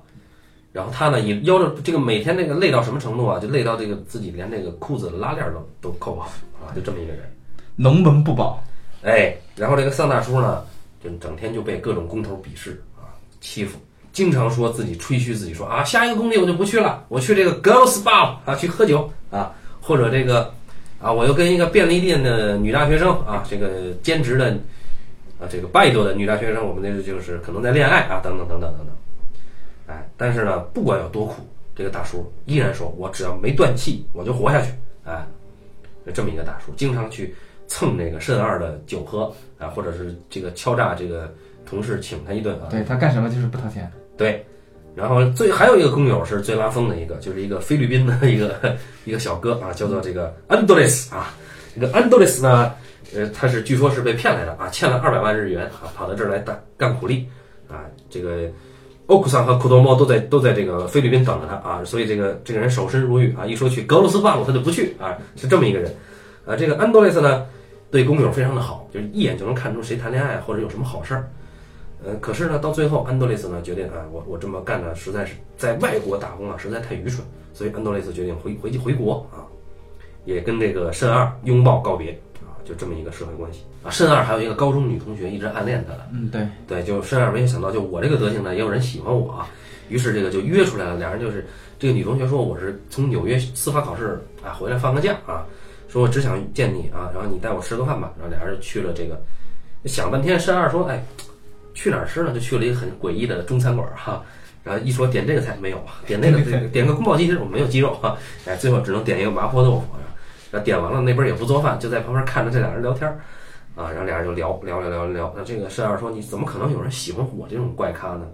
[0.71, 3.39] 然后他呢也腰着这个每天那个累到什么程度啊？
[3.39, 7.21] 就累到这个自己连这个裤子的拉链都都扣不好啊，就这么一个人。
[7.75, 8.63] 农门不保。
[9.03, 10.63] 哎，然后这个丧大叔呢，
[11.03, 13.77] 就整天就被各种工头鄙视啊，欺负，
[14.13, 20.53] 经常说自己吹嘘自己说啊，下一个工地我就不去了，我去这个 girls bar 啊去喝酒啊，或者这个
[20.99, 24.51] 啊，我又跟一个便利店的女大学生啊，这个兼职的
[25.39, 28.87] 啊这个拜托的女大学生，我们那就是可能在恋爱啊，等等等等等等。
[29.87, 34.71] 哎，但是呢，不管有多苦，这个大叔依然说，我只要没断气，我就活下去。
[35.03, 35.25] 哎，
[36.13, 37.33] 这么一个大叔，经常去
[37.67, 41.33] 蹭那个肾二的酒喝啊，或者是这个敲诈这个
[41.65, 42.67] 同事请他一顿啊。
[42.69, 43.91] 对他干什么就是不掏钱。
[44.21, 44.45] 对，
[44.93, 51.33] 然后最还有一个工友是最拉风的一个，就是一个菲律宾的一个 一个小哥啊，叫做这个安德雷斯啊。
[51.73, 52.71] 这个安德雷斯呢，
[53.15, 57.27] 呃，他是据说是被骗来的啊，欠了二百万日元啊，跑到这儿来干干苦力
[57.67, 57.81] 啊。
[58.11, 58.47] 这个
[59.07, 65.91] 欧库桑和库多莫都在都在这个菲律宾等着他啊，所以这个这个人守身如玉啊，一说去格罗斯巴鲁他就不去啊，是这么一个人。
[66.45, 67.43] 啊，这个安德雷斯呢，
[67.89, 71.27] 对工友非常的好，就是一眼就能看出谁谈恋爱或者有什么好事儿。
[72.03, 79.45] 呃，可是呢，到最后，安德烈斯呢决定啊，我我这么干呢，实在是在外国打工啊，实在太愚蠢，所以安德烈斯决定回回去回国啊，
[80.25, 82.11] 也跟这个慎二拥抱告别
[82.41, 83.91] 啊，就这么一个社会关系啊。
[83.91, 89.47] 慎二还有一个高中女同学一直暗恋他的，嗯，对，对，就慎二没有想到，就我这个德行呢，也有人喜欢我啊，
[89.87, 91.45] 于是这个就约出来了，俩人就是
[91.77, 95.45] 这个女同学说我是从纽约司法考试啊回来放个假啊，
[95.87, 99.21] 说我只想见你啊，然后你带我吃个饭吧，然后俩人就去了这个，
[99.85, 101.03] 想半天，慎二说，哎。
[101.73, 102.33] 去哪儿吃呢？
[102.33, 104.23] 就去了一个很诡异的中餐馆哈，
[104.63, 109.85] 然后一说点这个菜没有，点那个点个宫保鸡丁，我没有鸡肉哈，哎，最后只能点一个麻婆豆腐，
[110.51, 113.19] 然后点完了那边也不做饭，就在旁边看着这俩人聊天儿，
[113.75, 118.27] 啊，然后俩人就聊聊聊聊聊，那这个慎二说你怎么可能有人喜欢我这种怪咖呢？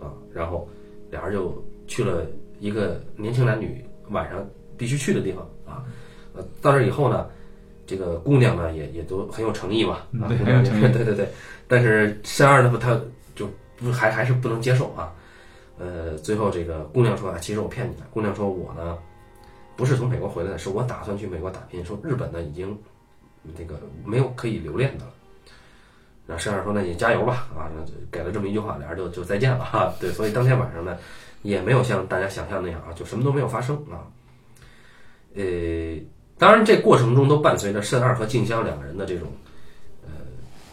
[0.00, 0.68] 啊，然后
[1.10, 2.26] 俩人就去了
[2.60, 5.42] 一个年轻男女晚上必须去的地方。
[5.66, 5.84] 啊，
[6.34, 7.26] 呃，到这以后呢，
[7.88, 10.36] 这个姑娘呢也也都很有诚意嘛，啊，对
[10.92, 11.28] 对对对。
[11.66, 13.00] 但是山二呢，不，他
[13.34, 15.10] 就不还还是不能接受啊。
[15.78, 18.02] 呃，最后这个姑娘说啊，其实我骗你的。
[18.10, 18.98] 姑娘说我呢，
[19.74, 21.82] 不是从美国回来的，是我打算去美国打拼。
[21.82, 22.78] 说日本呢已经
[23.56, 25.12] 这个没有可以留恋的了。
[26.26, 27.72] 然后慎二说那你加油吧啊，
[28.12, 30.94] 给了这么一句话，俩人就就再见了哈、 对，所以当天晚上呢，
[31.40, 34.04] 也没有像大家想象那样啊，就什么都没有发生啊。
[35.34, 35.42] 呃，
[36.38, 39.28] 当然这过程中都伴随着慎二和静香两个人的这种。
[40.04, 40.10] 呃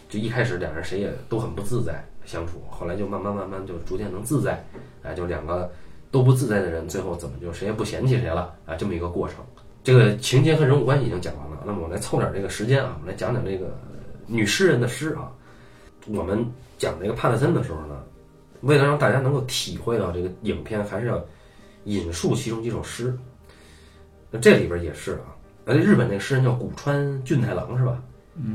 [0.07, 4.63] 就一开始两人谁也都很不自在相处，后来就慢慢慢慢就逐渐能自在，
[5.03, 5.69] 哎，就两个
[6.11, 8.75] 都不自在的人，最后怎么就谁也不嫌弃谁了啊？
[8.75, 9.37] 这么一个过程。
[9.83, 13.75] 这个情节和人物关系已经讲完了，那么我来凑点这个时间啊，我们来讲讲这个
[14.25, 15.31] 女诗人的诗啊。
[16.07, 16.45] 我们
[16.77, 18.03] 讲这个帕特森的时候呢，
[18.61, 21.23] 为了让大家能够体会到这个影片，还是要
[21.83, 23.15] 引述其中几首诗。
[24.31, 25.34] 那这里边也是啊，
[25.65, 28.01] 呃，日本那个诗人叫古川俊太郎是吧？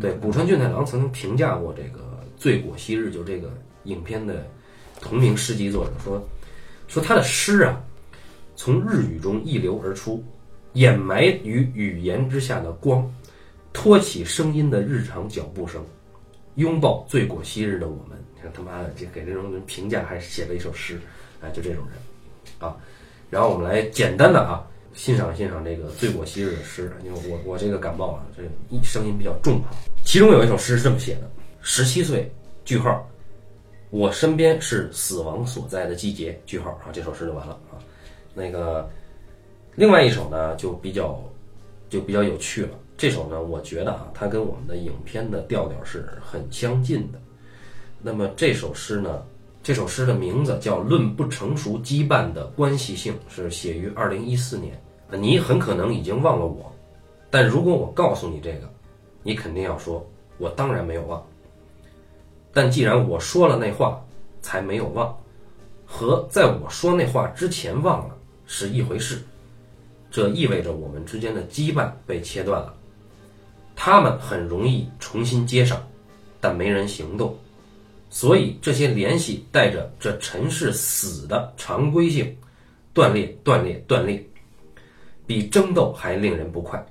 [0.00, 2.00] 对，古川俊太郎曾经评价过这个
[2.36, 3.50] 《醉果昔日》，就这个
[3.84, 4.46] 影片的
[5.00, 6.22] 同名诗集作者说，
[6.86, 7.82] 说他的诗啊，
[8.54, 10.22] 从日语中溢流而出，
[10.74, 13.12] 掩埋于语言之下的光，
[13.72, 15.84] 托起声音的日常脚步声，
[16.54, 18.16] 拥抱醉果昔日的我们。
[18.36, 21.00] 你看他妈的，这给这种人评价还写了一首诗，
[21.40, 21.98] 哎，就这种人
[22.60, 22.76] 啊。
[23.30, 24.64] 然后我们来简单的啊。
[25.00, 29.72] 欣赏欣赏这个醉过昔日的诗，因为我我这个感冒啊，这一声音比较重啊。
[30.04, 31.30] 其中有一首诗是这么写的：
[31.62, 32.30] 十七岁，
[32.66, 33.08] 句号，
[33.88, 37.80] 我身边是死亡所在的季节，句号啊，这首诗就完了啊。
[38.34, 38.90] 那个
[39.74, 41.18] 另外一首呢，就比较
[41.88, 42.78] 就比较有趣了。
[42.98, 47.18] 这首呢，我觉得啊，它跟我们的影片的调调是很相近的。
[48.02, 49.22] 那么这首诗呢？
[49.62, 54.78] 这首诗的名字叫《论不成熟羁绊的关系性》，是写于二零一四年。
[55.12, 56.72] 你很可能已经忘了我，
[57.30, 58.72] 但如果我告诉你这个，
[59.22, 60.04] 你肯定要说，
[60.38, 61.24] 我当然没有忘。
[62.52, 64.04] 但既然我说了那话，
[64.42, 65.16] 才没有忘，
[65.84, 69.22] 和在我说那话之前忘了是一回事。
[70.10, 72.74] 这意味着我们之间的羁绊被切断了。
[73.76, 75.80] 他们很容易重新接上，
[76.40, 77.36] 但没人行动。
[78.10, 82.36] 所以这些联系带着这尘世死的常规性，
[82.92, 84.20] 断裂、断裂、断裂，
[85.30, 86.84] 比争斗还令人不快。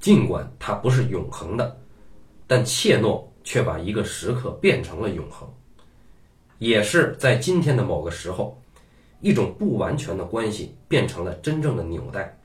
[0.00, 1.80] 尽管它不是永恒的，
[2.48, 5.48] 但怯懦却把一个时刻变成了永恒。
[6.58, 8.60] 也是在今天的某个时候，
[9.20, 12.36] 一种不完全的关系变成了真正的纽带。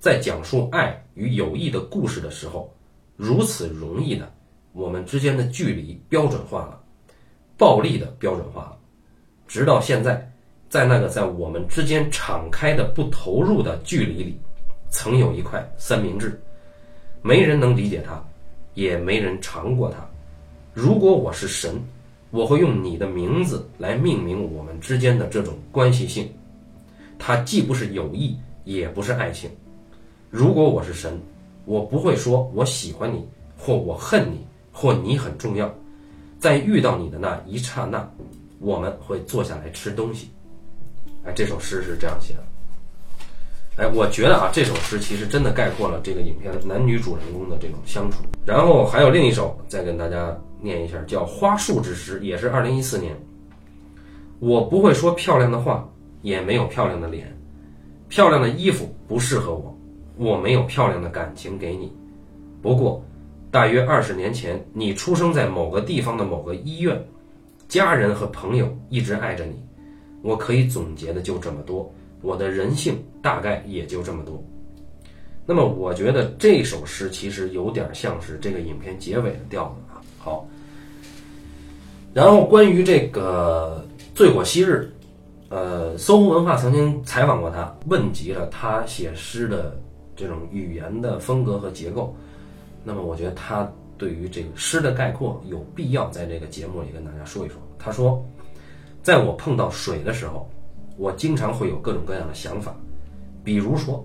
[0.00, 2.74] 在讲述爱与友谊的故事的时候，
[3.16, 4.34] 如此容易的，
[4.72, 6.82] 我们之间的距离标准化了。
[7.56, 8.76] 暴力的标准化了，
[9.46, 10.29] 直到现在，
[10.70, 14.40] 在那个在我们之间敞开的不投入的距离里，
[14.88, 16.40] 曾有一块三明治，
[17.22, 18.22] 没人能理解它，
[18.74, 19.98] 也没人尝过它。
[20.72, 21.74] 如果我是神，
[22.30, 26.32] 我会用你的名字来命名我们之间的这种关系性，
[27.18, 29.50] 它既不是友谊，也不是爱情。
[30.30, 31.20] 如果我是神，
[31.64, 33.26] 我不会说我喜欢你，
[33.58, 35.68] 或我恨你，或你很重要。
[36.38, 38.08] 在遇到你的那一刹那，
[38.60, 40.30] 我们会坐下来吃东西。
[41.24, 42.40] 哎，这首诗是这样写的。
[43.76, 48.22] 哎，我觉得啊，这首诗其实真的概括了这个影片男女主人公的这种相处。
[48.44, 53.14] 然后还有另一首，再跟大家念一下，叫《花束之诗》，也是二零一四年。
[54.38, 55.88] 我不会说漂亮的话，
[56.22, 57.36] 也没有漂亮的脸，
[58.08, 59.78] 漂亮的衣服不适合我，
[60.16, 61.92] 我没有漂亮的感情给你。
[62.62, 63.02] 不过。
[63.52, 67.04] 大约二十年前，你出生在某个地方的某个医院，
[67.66, 69.60] 家人和朋友一直爱着你。
[70.22, 74.42] 我可以总结的就这么多，我的人性大概也就这么多。
[75.46, 79.98] 那么，我觉得这首诗其实有点像是这个影片结尾的调子啊。
[80.18, 80.46] 好，
[82.14, 84.92] 然后关于这个醉果昔日，
[85.48, 89.76] 呃，搜狐文化曾经采访过他，问及了他写诗的
[90.14, 92.14] 这种语言的风格和结构。
[92.84, 97.56] 那么我觉得他对于这个诗的概括有必要在这个节目里跟大家说一说。
[97.76, 98.24] 他说，
[99.02, 100.48] 在我碰到水的时候，
[100.96, 102.74] 我经常会有各种各样的想法，
[103.42, 104.04] 比如说，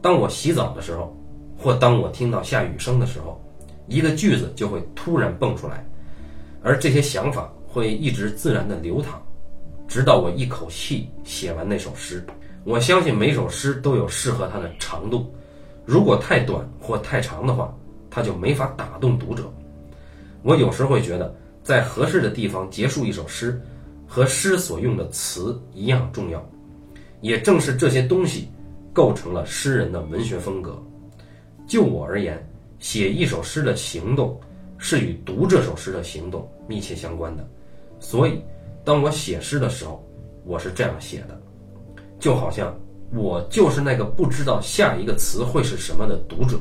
[0.00, 1.16] 当我洗澡的时候，
[1.58, 3.40] 或当我听到下雨声的时候，
[3.88, 5.84] 一个句子就会突然蹦出来，
[6.62, 9.20] 而这些想法会一直自然的流淌，
[9.88, 12.24] 直到我一口气写完那首诗。
[12.64, 15.32] 我相信每首诗都有适合它的长度，
[15.84, 17.74] 如果太短或太长的话。
[18.08, 19.42] 它就没法打动读者。
[20.42, 23.60] 我有时会觉得，在合适的地方结束一首诗，
[24.06, 26.44] 和诗所用的词一样重要。
[27.20, 28.48] 也正是这些东西，
[28.92, 30.80] 构成了诗人的文学风格。
[31.66, 32.46] 就我而言，
[32.78, 34.38] 写一首诗的行动，
[34.78, 37.48] 是与读这首诗的行动密切相关的。
[37.98, 38.40] 所以，
[38.84, 40.06] 当我写诗的时候，
[40.44, 41.40] 我是这样写的，
[42.20, 42.78] 就好像
[43.12, 46.58] 我就是那个不知道下一个词会是什么的读者。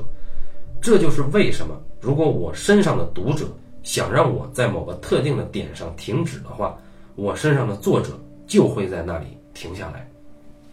[0.82, 3.46] 这就是为什么，如果我身上的读者
[3.84, 6.78] 想让我在某个特定的点上停止的话，
[7.16, 10.08] 我身上的作者就会在那里停下来。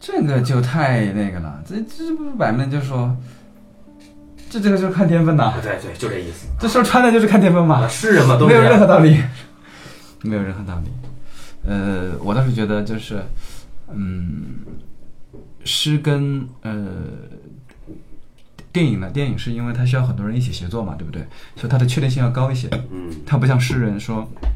[0.01, 3.17] 这个就太那个了，这这不是摆明就说，
[4.51, 5.55] 这这个就是看天分呐。
[5.63, 6.49] 对对，就这意思。
[6.59, 7.87] 这说穿了就是看天分嘛。
[7.89, 9.23] 诗人嘛，都没有任何道理，
[10.23, 10.91] 没有任何道理。
[11.65, 13.23] 呃，我倒是觉得就是，
[13.93, 14.57] 嗯，
[15.65, 16.87] 诗跟呃。
[18.73, 19.11] 电影呢？
[19.11, 21.23] 电影是因为它需要很多人一起协作嘛，对不对？
[21.57, 22.71] 所以它的确定性要高一些。
[22.91, 24.49] 嗯，它不像诗人说，你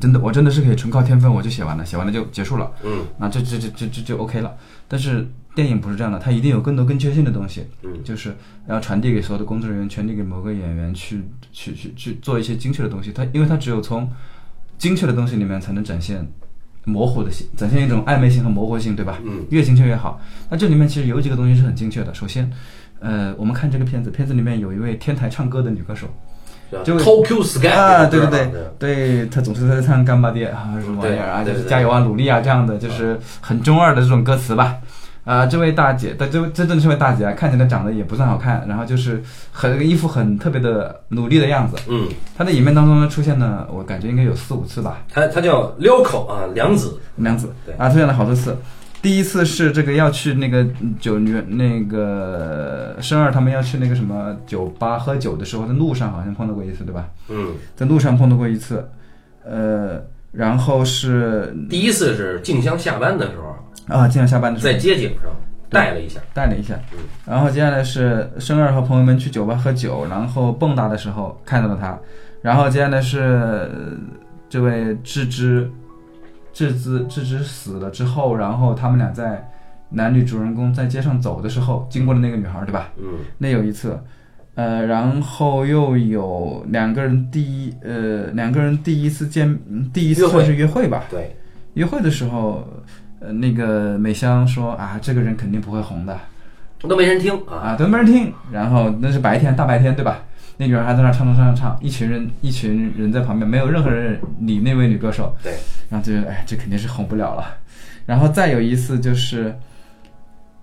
[0.00, 2.70] 真的，我真的是可以纯靠天分，我就写完了，写完了就结束了。
[2.84, 4.54] 嗯，那这这这这这就 OK 了。
[4.86, 7.64] 但是电影不是这样的，它一定有更多更确信的东西。
[7.82, 8.36] 嗯，就是
[8.68, 13.12] 要传递给所有的工作人员，传递给某个演员去去去去做一些精确的东西。
[13.12, 14.10] 它因为它只有从
[14.76, 16.26] 精确的东西里面才能展现
[16.84, 19.18] 模糊的性，展现一种暧昧性和模糊性，对吧？
[19.24, 20.20] 嗯，越精确越好。
[20.50, 22.12] 那这里面其实有几个东西是很精确的。
[22.12, 22.50] 首先。
[23.00, 26.27] 呃，我们看这个片子，片子里面有一位天台唱歌的女歌手，就
[26.70, 34.76] Tokyo Sky 啊，对对对，对他总是在唱干巴爹啊什么玩意儿啊，就是加油啊，努力啊这样的，就是很中二的这种歌词吧。
[35.24, 41.76] 啊，这位大姐，但这位真正这位大姐啊，看起来长得也不算好看，然后就是很衣服很特别的努力的样子。
[41.86, 45.02] 嗯，她的影片当中呢出现了，我感觉应该有四五次吧。
[45.12, 48.56] 她她叫撩口啊，梁子，梁子，对啊，出现了好多次。
[49.00, 50.66] 第一次是这个要去那个
[50.98, 57.08] 酒女那个生二他们要去那个什么酒吧喝酒的时候，在路上好像碰到过一次，对吧？
[57.28, 58.88] 嗯，在路上碰到过一次，
[59.44, 65.30] 呃，然后是第一次是静香下班的时候啊，静香下班的时候在街景上
[65.70, 66.98] 带了一下，带了一下嗯。
[67.24, 71.96] 然后接下来是生二和朋友们去酒吧喝酒，然后蹦跶的时候看到了他。
[72.42, 73.68] 然后接下来是呃
[74.48, 75.70] 这位智之，
[76.52, 79.48] 智之智之死了之后，然后他们俩在
[79.90, 82.90] 男女主人公在街上走的时候，经过了那个女孩，对吧？
[82.98, 83.98] 嗯那有一次，
[84.54, 91.04] 呃，然后又有两个人第一呃两个人第一次见嗯第一次算是约会吧。
[91.08, 91.36] 对，
[91.74, 92.66] 约会的时候，
[93.20, 96.18] 呃，那个美香说啊，这个人肯定不会红的
[96.80, 98.32] 都没人听啊，啊，都没人听。
[98.52, 100.22] 然后那是白天，大白天，对吧？
[100.60, 105.34] 那女孩还在那儿唱唱唱唱唱，一群人一群人在旁边，没有任何人理那位女歌手。
[105.42, 105.54] 对，
[105.88, 107.44] 然后就觉得哎，这肯定是红不了了。
[108.04, 109.56] 然后再有一次就是，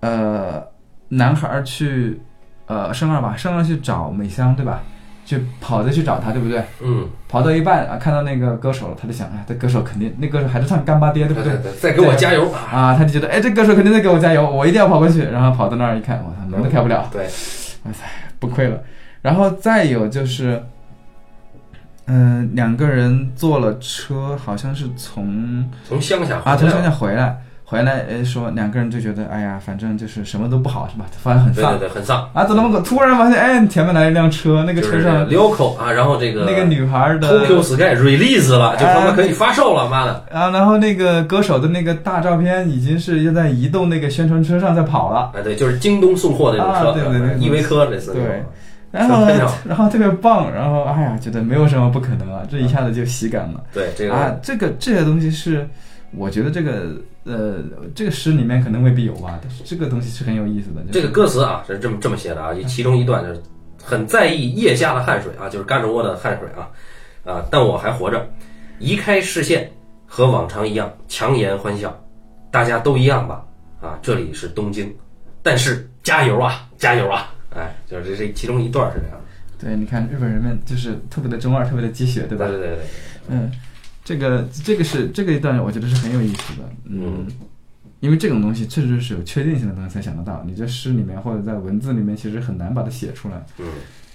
[0.00, 0.62] 呃，
[1.08, 2.20] 男孩儿去，
[2.66, 4.82] 呃，生二吧，生二去找美香，对吧？
[5.24, 6.62] 就跑着去找她，对不对？
[6.82, 11.52] 嗯，跑到一半啊，看到那个歌手了，他就想，哎，这歌手肯定，那歌手还是唱干巴爹，对不对？
[11.58, 12.60] 对，再给我加油啊！
[12.70, 15.22] 啊，他就觉得，哎，这歌手肯定在给我加油，我一定要跑过去。
[15.24, 18.04] 然后跑到那儿一看，我操，门都开不了，对，哇塞
[18.38, 18.78] 崩溃了。
[19.26, 20.62] 然后再有就是，
[22.06, 31.04] 嗯、两个人坐了车，好像是从从乡下啊从乡下回来回来，说两个人就觉得，哎呀，反正就是什么都不好，是吧？
[31.20, 32.30] 反正很丧对对对，很丧。
[32.32, 32.44] 啊。
[32.44, 40.24] 走到门口，突然发现，哎，前面来一辆车，那个车上 Loco 啊，然后这个那个女孩的 Tokyo Sky release 了，就他妈可以发售了，妈的！
[40.30, 45.32] 啊，然后那个歌手的那个大照片已经是在移动那个宣传车上在跑了。
[45.34, 48.14] 哎，对，就是京东送货那种车，啊对对对对依维柯类似
[48.96, 49.26] 然后
[49.68, 54.40] 然后特别棒，然后哎呀，觉得没有什么不可能啊，这一下子就喜感了、对这个啊个，！
[54.42, 55.68] 这个这些东西是，
[56.12, 56.92] 我觉得这个
[57.24, 57.56] 呃
[57.94, 60.80] 这个诗里面可能未必有吧，但是这个东西是很有意思的。
[60.82, 63.42] 就是、这个歌词啊是这么这么写的啊，其中一段就是
[63.82, 66.68] 很在意腋下的汗水啊，就是胳肢窝的汗水啊
[67.30, 68.26] 啊，但我还活着，
[68.78, 69.70] 移开视线，
[70.06, 71.94] 和往常一样强颜欢笑，
[72.50, 73.44] 大家都一样吧
[73.80, 74.94] 啊，这里是东京，
[75.42, 77.32] 但是加油啊，加油啊！
[77.56, 79.24] 哎，就是这这其中一段是这样的，
[79.58, 82.46] 对，你看日本人们就是特别的中二，特别的鸡血，对吧？
[82.46, 82.84] 对对对对，
[83.28, 83.50] 嗯，
[84.04, 86.68] 这个这个是这个一段，我觉得是很有意思的。
[86.84, 87.26] 嗯，
[88.00, 93.44] 因为这种东西确实是有确定性的东西才想得到，你在诗里面或者在文字里面其实很难把它写出来。
[93.58, 93.66] 嗯，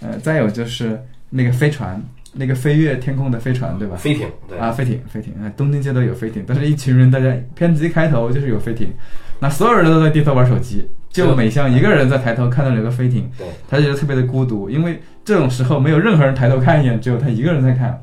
[0.02, 2.02] 呃，再有就是那个飞船，
[2.34, 3.96] 那个飞越天空的飞船，对吧？
[3.96, 8.94] 飞艇，对，啊，飞艇，飞艇，啊，东京街都有飞艇，但是一群人，大家片子一开头就是有飞艇，
[9.40, 18.02] 那所有人都在低头玩手机，就美香一个人在抬头看到有个飞艇，对，他就觉得特别的孤独，因为这种时候没有任何人抬头看一眼，只有他一个人在看，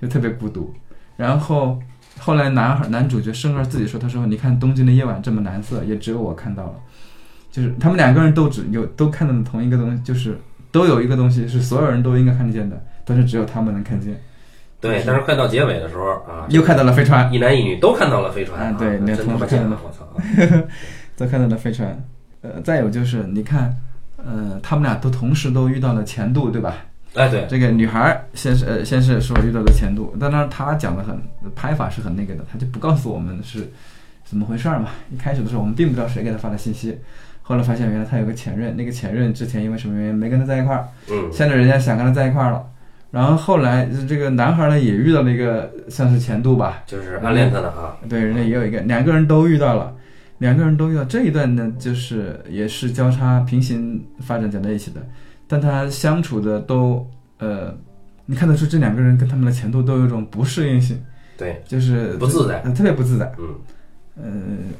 [0.00, 0.72] 就特别孤独。
[1.16, 1.78] 然后
[2.18, 6.74] 后来男孩男主角生儿自己说，他说你看东京的夜晚这么蓝色，也只有我看到了，
[7.52, 10.38] 就是他们两个人都只有都看到了同一个东西，就是
[10.72, 14.18] 都有一个东西是所有人都应该看得见的，但是只有他们能看见。
[14.80, 19.80] 对，但是快到结尾的时候啊，又看到了飞船，一男一女都看到了飞船，啊对那真他妈同时看到了贱啊！
[19.84, 20.64] 我操啊！
[21.16, 22.02] 都看到了飞船。
[22.54, 23.76] 呃，再有就是你看，
[24.16, 26.74] 呃，他们俩都同时都遇到了前度，对吧？
[27.14, 31.18] 哎，对，这个女孩儿先是呃先是说遇到了前度，但是她讲的很
[31.54, 33.70] 拍法是很那个的，她就不告诉我们是
[34.24, 34.90] 怎么回事儿嘛。
[35.10, 36.98] 一开始的时候我们并不知道谁给她发的信息，
[37.40, 42.62] 后来发现原来她有个前任，那个前任之前因为什么原因没跟她在一块儿，嗯，现在人家想跟她在一块儿了。
[43.12, 49.94] 然后后来这个男孩儿呢也遇到了一个算是前度吧，就是暗恋他的哈，对，人家也有一个，两个人都遇到了，
[50.38, 55.00] 两个人都遇到这一段呢，就是也是交叉平行发展讲在一起的，
[55.46, 57.74] 但他相处的都呃，
[58.26, 61.02] 你看得出这两个人跟他们的前度都有一种不适应性，
[61.38, 62.60] 对，就是不自在。
[62.62, 63.32] 呃特别不自在。
[63.38, 63.54] 嗯，
[64.22, 64.30] 呃，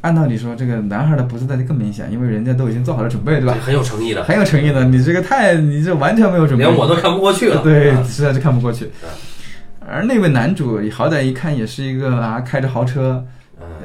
[0.00, 3.56] 按道理说，这个男孩的不自在就更明显，因为人家都已经做好了准备，对吧？
[3.60, 7.62] 很有诚意的，很有诚意的，你这个太，你这完全没有准备，连我都看不过去了。
[7.62, 8.86] 对，啊实在是看不过去。
[8.86, 9.08] 啊。
[9.88, 13.24] 而那位男主好歹一看也是一个啊，开着豪车，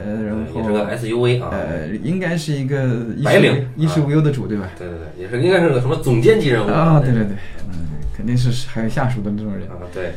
[0.05, 2.85] 呃嗯，然后也是个 SUV 啊，呃，应该是一个
[3.15, 4.69] 衣白领食衣食无忧的主，对吧？
[4.77, 7.35] 对对对，也是应该是个什么总监级人物啊，对对对，
[7.69, 10.13] 嗯，肯定是还有下属的那种人，啊，对，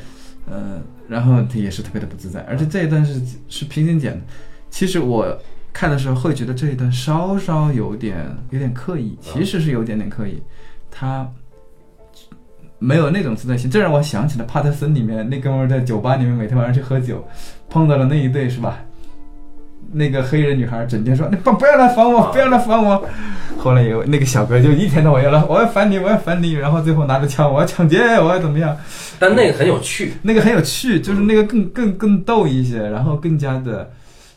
[0.50, 4.20] 嗯，然后他也是特别的不自在，而且这一段是是平行剪的。
[4.70, 5.38] 其实我
[5.72, 8.16] 看的时候会觉得这一段稍稍有点
[8.50, 10.42] 有点刻意，其实是有点点刻意，
[10.90, 11.28] 他
[12.78, 13.70] 没有那种自在性。
[13.70, 17.26] 这让我想起了帕特森里面那哥们儿在酒吧里面每天晚上去喝酒，
[17.70, 18.84] 碰到了那一对是吧？
[19.94, 23.06] 那个黑人女孩整天说：“你不不要来烦我，不要来烦我。”
[23.56, 28.76] 后来有那个小哥就一天到晚要来，我要烦你，我要烦你，然后最后拿着枪，我要抢劫，我要怎么样？
[29.18, 33.90] 但那个很有趣，那个很有趣，就是那个更更更逗一些，然后更加的，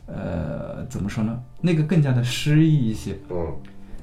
[0.05, 1.37] 呃，怎么说呢？
[1.59, 3.35] 那个更加的诗意一些，嗯，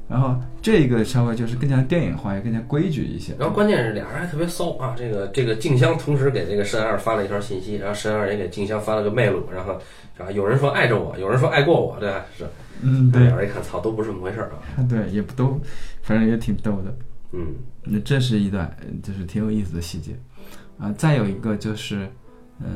[0.09, 3.35] 然后这个稍微就是更加电影化，也更加规矩一些。
[3.39, 9.73] 然后关键是俩人还特别骚啊，这个这个静香同时给这个申二发了一条信息，然后申二也给静香发了个脉录，然后
[10.19, 12.25] 啊有人说爱着我，有人说爱过我，对吧？
[12.37, 12.45] 是，
[12.83, 14.83] 嗯，对俩人一看，操，都不是这么回事儿啊。
[14.89, 15.59] 对，也不都，
[16.03, 16.95] 反正也挺逗的。
[17.33, 20.13] 嗯那这是一段呃就是挺有意思的细节
[20.79, 20.93] 啊。
[20.93, 22.09] 再有一个就是，
[22.61, 22.67] 呃，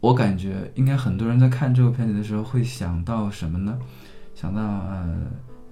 [0.00, 3.78] 我感觉应该很多人在看这部片子的时候会想到什么呢？
[4.42, 5.06] 想到呃，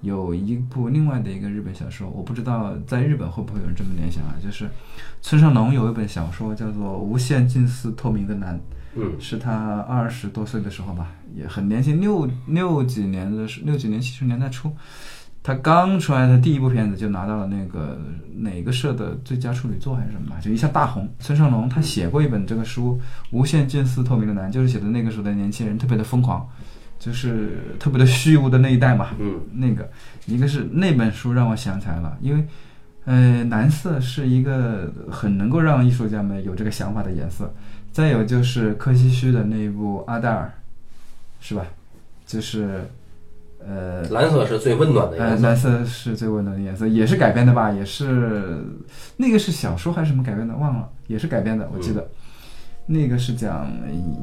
[0.01, 4.71] 有一部另外的一个日本小说，我不知道在日本会不会有人这么联想啊，就是
[5.21, 8.55] 村上隆有一本小说叫做《无限近似透明的蓝》。
[8.95, 14.73] 嗯是他二十多岁的时候吧，也很年轻，六六几年的时六几年七十年代初，
[15.45, 17.97] 他刚出来的第一部片子就拿到了那个
[18.37, 21.09] 哪个社的最佳处女作还是什么吧，就一下大红。
[21.21, 23.01] 村上隆他写过一本这个书
[23.31, 26.45] 《无限近似透明的蓝》，就是写的那个时候的年轻人特别的疯狂，
[27.01, 29.09] 就是特别的虚无的那一代嘛。
[29.19, 29.91] 嗯那个
[30.27, 32.45] 一个是那本书让我想起来了，因为
[33.07, 37.53] 呃蓝色是一个很能够让艺术家们有这个想法的颜色。
[37.91, 40.53] 再有就是柯西虚的那一部《阿黛尔》，
[41.45, 41.67] 是吧？
[42.25, 42.85] 就是
[43.67, 45.47] 呃蓝色是最温暖的呃颜色。
[45.49, 47.73] 蓝色是最温暖的颜色，也是改编的吧？
[47.73, 48.63] 也是
[49.17, 50.55] 那个是小说还是什么改编的？
[50.55, 52.09] 忘了，也是改编的，我记得。
[52.93, 53.71] 那个是讲，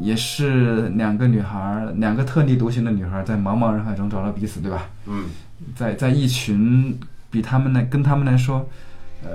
[0.01, 4.89] 也是两个女孩儿，两个特立独行的女孩儿在茫茫人海中找到彼此，对吧？
[5.05, 5.23] 嗯
[5.73, 6.99] 在在一群
[7.31, 8.67] 比他们来跟他们来说，
[9.23, 9.29] 呃，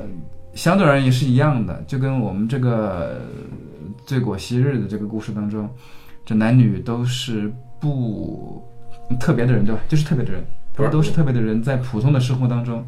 [0.55, 3.21] 相对而言也是一样的，就跟我们这个呃
[4.05, 5.69] 醉果昔日的这个故事当中，
[6.27, 8.63] 这男女都是不
[9.19, 9.81] 特别的人，对吧？
[9.89, 12.87] 就是特别的人，他们都是特别的人，在普通的生活当中，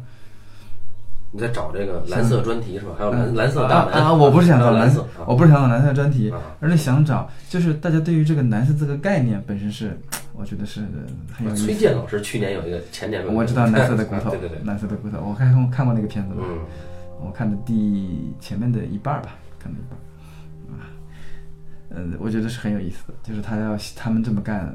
[1.35, 2.95] 你在找这个蓝色专题是吧？
[2.97, 4.13] 还有蓝蓝色啊大门啊！
[4.13, 9.99] 我不是想找蓝色，啊我不是想找蓝色专题，啊而是想找就是大家对于这个蓝色这个概念本身是，
[10.33, 10.79] 我觉得是
[11.33, 11.65] 很有意思。
[11.65, 16.59] 崔健老师去年有一个前年我知道蓝色的骨头， 啊对对对，蓝色的骨头，我看过看过那个片子吧，嗯
[17.25, 20.87] 我看的第前面的一半儿吧，看了一半儿，啊，
[21.89, 24.73] 嗯，我觉得是很有意思的，就是他要他们这么干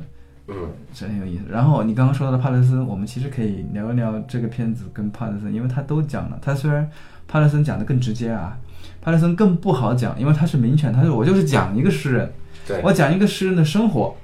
[0.50, 0.68] 嗯。
[0.92, 1.44] 是很有意思。
[1.48, 6.88] 然后你刚刚说到的帕特森，我们其实可以聊一聊这个片子跟帕特森，因为他都讲了，他虽然
[7.28, 8.58] 帕特森讲的更直接啊，
[9.00, 12.32] 帕特森更不好讲，因为他是民权，他说我就是讲一个诗人，
[12.66, 14.16] 对，我讲一个诗人的生活，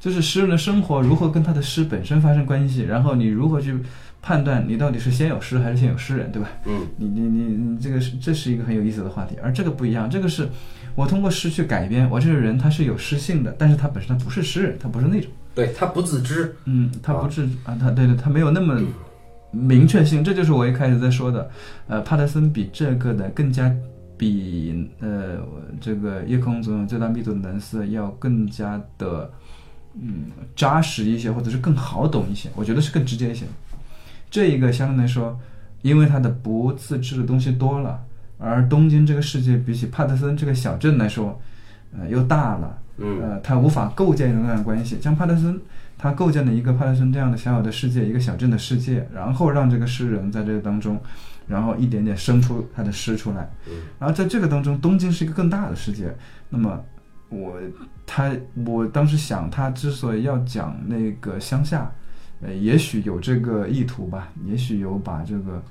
[0.00, 3.78] 就是诗人的生活如何跟他的诗本身发生关系，然后你如何去
[4.20, 6.48] 判断你到底是先有诗还是先有诗人，对吧？
[6.66, 6.86] 嗯。
[6.96, 10.48] 你你你你这个是这是一个很有意思的话题，而这个不一样，这个是
[10.96, 18.80] 我通过诗去改编，我这个人他是有诗性的，但是他本身他不是诗人，他不是那种，对他不自知，嗯，他不自啊，他对对，他没有那么
[19.50, 21.50] 明确性，这就是我一开始在说的，
[21.88, 23.74] 呃，帕特森比这个的更加
[24.16, 25.38] 比呃
[25.80, 29.28] 这个夜空中最大密度的蓝色要更加的
[29.94, 33.44] 嗯扎实一些，或者是更好懂一些，我觉得是更直接一些。
[34.30, 35.36] 这一个相对来说，
[35.82, 38.00] 因为他的不自知的东西多了，
[38.38, 41.40] 而东京这个世界比起帕特森这个小镇来说，
[41.98, 45.00] 呃又大了，嗯呃，他无法构建一种那样的关系。
[45.00, 45.60] 像帕特森，
[45.96, 51.00] 他构建了一个帕特森这样的小小的世界，一个小镇的世界，然后让这个诗人在这个当中，
[51.46, 53.48] 然后一点点生出他的诗出来。
[53.68, 56.14] 嗯然后在这个当中，东京是一个更大的世界。
[56.48, 56.80] 那么
[57.28, 57.60] 我
[58.06, 58.32] 他
[58.66, 61.90] 我当时想，他之所以要讲那个乡下，
[62.40, 65.62] 呃，也许有这个意图吧，也许有把这个。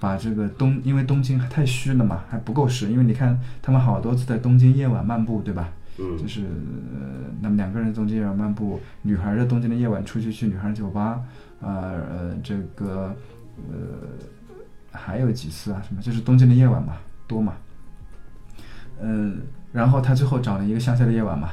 [0.00, 2.90] 把这个东，因为东京太虚了嘛，还不够实。
[2.90, 5.68] 因为你看，他们好多次在东京夜晚漫步，对吧？
[5.98, 11.22] 嗯就是呃，那么两个人东京夜晚漫步，女孩在东京的夜晚出去去女孩酒吧，
[11.60, 13.14] 呃呃，这个
[13.56, 13.74] 呃
[14.90, 15.82] 还有几次啊？
[15.86, 16.02] 什么？
[16.02, 17.54] 就是东京的夜晚嘛，多嘛。
[19.00, 19.42] 嗯、
[19.72, 21.50] 然后他最后找了一个乡下的夜晚嘛。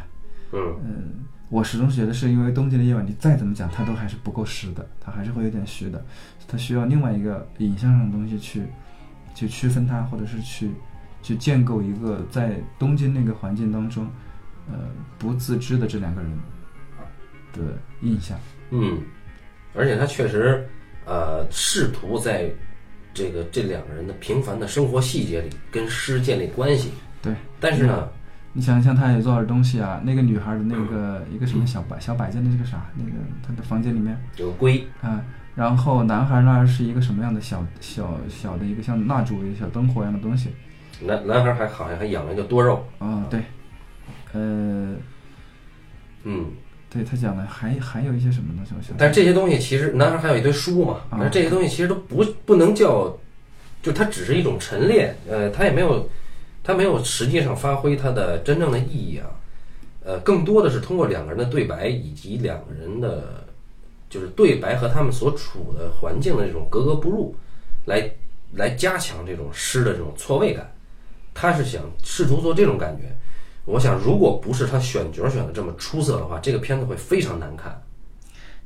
[0.54, 1.04] 嗯嗯，
[1.50, 6.04] 我始终觉得是因为东京的夜晚，你再怎么讲，它都还是不够实的，它还是会有点虚的，
[6.48, 8.64] 它需要另外一个影像上的东西去
[9.36, 10.72] 去区分它，或者是去
[11.22, 14.08] 去建构一个在东京那个环境当中，
[14.72, 14.80] 呃，
[15.18, 16.32] 不自知的这两个人
[17.54, 18.38] 的印象。
[18.72, 19.02] 嗯，
[19.76, 20.68] 而且他确实
[21.06, 22.50] 呃试图在
[23.14, 26.92] 这个这两个人的平凡的生活细节里跟诗建立关系，
[27.22, 28.10] 对，但是呢，
[28.54, 30.02] 你想想，他有多少东西啊？
[30.04, 33.12] 那个女孩的那个一个什么小摆小摆件的这个啥，那个
[33.46, 40.50] 他的房间里面有个龟，啊，然后男孩那儿是一个什么样的小小小的一个像蜡烛一个小灯火一样的东西。
[41.00, 43.44] 男男孩还好像还养了一个多肉，啊，对，
[44.34, 44.96] 呃，
[46.24, 46.52] 嗯，
[46.90, 51.18] 对他讲的还还有一些什么东西，我想，但是这些东西其实男孩还有一堆书嘛，啊。
[51.20, 53.16] 那这些东西其实都不不能叫，
[53.82, 56.10] 就它只是一种陈列，呃，它也没有，
[56.64, 59.30] 它没有实际上发挥它的真正的意义啊，
[60.04, 63.46] 呃，更多的是通过两个人的对白以及两个人的，
[64.10, 67.36] 就是对白和他们所处的环境的这种格格不入，
[67.86, 68.10] 来
[68.52, 70.72] 来加强这种诗的这种错位感，
[71.34, 73.16] 他是想试图做这种感觉。
[73.66, 77.82] 我想，如果不是他选角选的这么出色的话，这个片子会非常难看。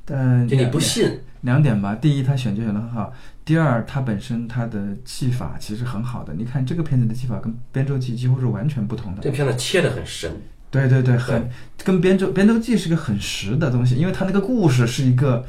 [0.03, 3.11] 但就你不信，两点吧，第一，他选角选的很好；
[3.45, 6.33] 第二，他本身他的技法其实很好的。
[6.33, 9.21] 你看这个片子的技法跟《编周记》几乎是完全不同的。
[9.21, 10.31] 这片子切的很深，
[10.71, 11.47] 对对对，很
[11.83, 15.45] 跟《编周编周记》是个很实的东西，因为它那个故事是一个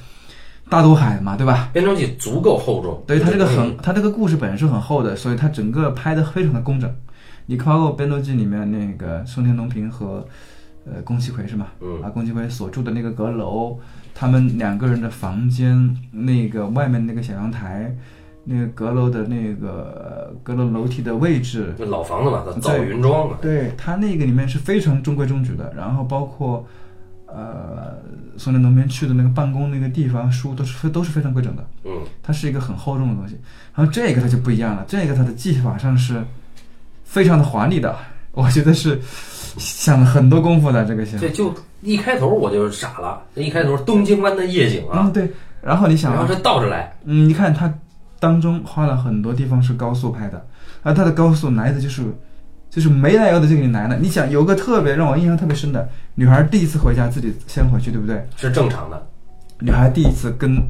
[0.68, 1.68] 大渡海嘛，对吧？
[1.72, 6.92] 《编周记》足够厚重，对，它这个很嗯，它这个故事本身是很厚的，所以它整个拍的非常的工整。
[7.50, 10.22] 你看过《编舟记》里面那个松田龙平和
[10.84, 11.68] 呃宫崎葵是吗？
[11.80, 13.78] 嗯啊，宫崎葵所住的那个阁楼，
[14.14, 17.96] 他们两个人的房间，那个外面那个小阳台，
[18.44, 25.72] 那个阁楼的那个呃阁楼楼梯的位置，那老房子嘛，它造云庄嘛，对它那个里面是非常中规中矩的。
[25.74, 26.66] 然后包括
[27.28, 27.96] 呃
[28.36, 31.66] 松田龙平去的那个办公那个地方，书都是非都是非常规整的。
[31.86, 33.40] 嗯，它是一个很厚重的东西。
[33.74, 36.22] 然后这个它就不一样了，这个它的技法上是
[37.08, 37.96] 非常的华丽的，
[38.32, 39.00] 我觉得是
[39.56, 41.16] 想了很多功夫的这个戏。
[41.18, 45.32] 这就一开头我就傻了，这一开头东京湾的夜景啊嗯，，对。
[45.62, 47.72] 然后你想啊，然后是倒着来，嗯，你看它
[48.20, 50.46] 当中花了很多地方是高速拍的，
[50.82, 52.04] 而它的高速来的就是
[52.70, 53.96] 就是没来由的就给你来了。
[53.96, 58.24] 你想有个特别让我印象特别深的女孩第一次回家自己先回去，对不对？
[58.36, 59.04] 是正常的。
[59.60, 60.62] 女孩第一次跟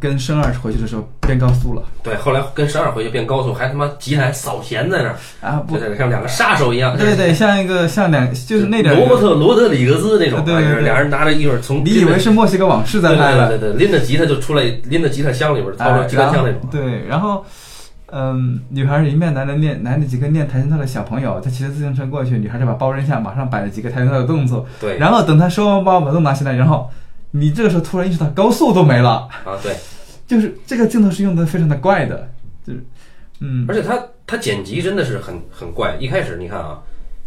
[0.00, 5.62] 跟生二回去的时候变高速了对，后来跟生二回去变高速，还他妈吉他还扫弦在那儿，啊！
[5.66, 6.96] 不对，像两个杀手一样。
[6.96, 13.48] 对对，像一个像两就是那点罗伯特罗德里格兹那种，对对对俩人拿着一会儿从你以为是墨西哥往事在拍了？
[13.48, 16.60] 对对拎着吉他就出来，拎着吉他箱里边掏哎出机关枪那种。
[16.70, 17.44] 对，然后，
[18.12, 26.88] 嗯，女孩一面来了练来了几个练跆拳道的小朋友，他骑着自行车过去，女孩就把包扔下，马上摆了几个跆拳道的动作，对然后等他收完包把都拿起来，然后
[27.30, 29.76] 你这个时候突然意识到高速都没了，啊，对，
[30.26, 32.28] 就是这个镜头是用的非常的怪的，
[32.66, 32.84] 就是，
[33.40, 35.96] 嗯，而且他他剪辑真的是很很怪。
[36.00, 36.78] 一开始你看啊，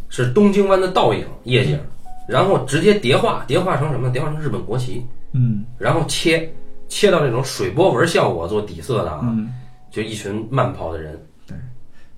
[0.09, 1.79] 是东京湾的倒影夜景，
[2.27, 4.09] 然后直接叠画，叠画成什么？
[4.09, 6.51] 叠画成日本国旗，嗯然后切
[6.87, 9.53] 切到那种水波纹效果做底色的啊，嗯，
[9.89, 11.19] 就一群慢跑的人。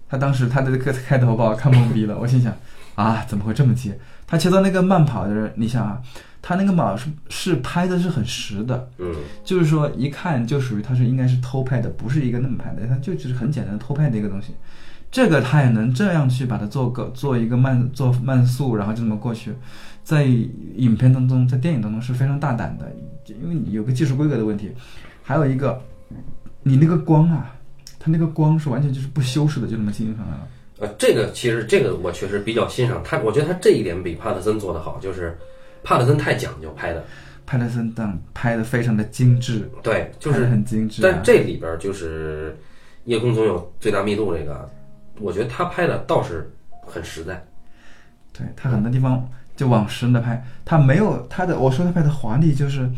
[0.09, 2.55] 他当时他的这个开头把我看懵逼了，我心想
[2.93, 3.97] 啊，怎么会这么接？
[4.27, 5.99] 他切到那个慢跑的人，你想啊，
[6.43, 9.15] 他那个马是是拍的是很实的，嗯，
[9.45, 14.53] 就是说一看就属于他是应该是偷拍的，不是一个那么拍的，他就只是很简单的偷拍的一个东西。
[15.09, 19.53] 这个他也能这样去把它做个做一个慢做慢速，然后就这么过去，
[20.03, 22.91] 在影片当中，在电影当中是非常大胆的，
[23.27, 24.71] 因为你有个技术规格的问题，
[25.21, 25.81] 还有一个
[26.63, 27.55] 你那个光啊，
[27.99, 30.47] 它那个光是完全就是不修饰的，就这么进行上来了。
[30.79, 35.37] 呃，这个其实这个我确实比较欣赏他，我觉得他这一点比帕特森做得好，就是
[35.83, 37.03] 帕特森太讲究拍的，
[37.45, 41.09] 帕特森当拍的非常的精致，对，就是，很精致、啊。
[41.11, 42.57] 但这里边就是
[43.05, 44.69] 夜空总有最大密度这个，
[45.19, 46.49] 我觉得他拍的倒是
[46.87, 47.43] 很实在，
[48.31, 52.89] 对他很多地方就往实的拍，他没有他的我说他拍的华丽，就是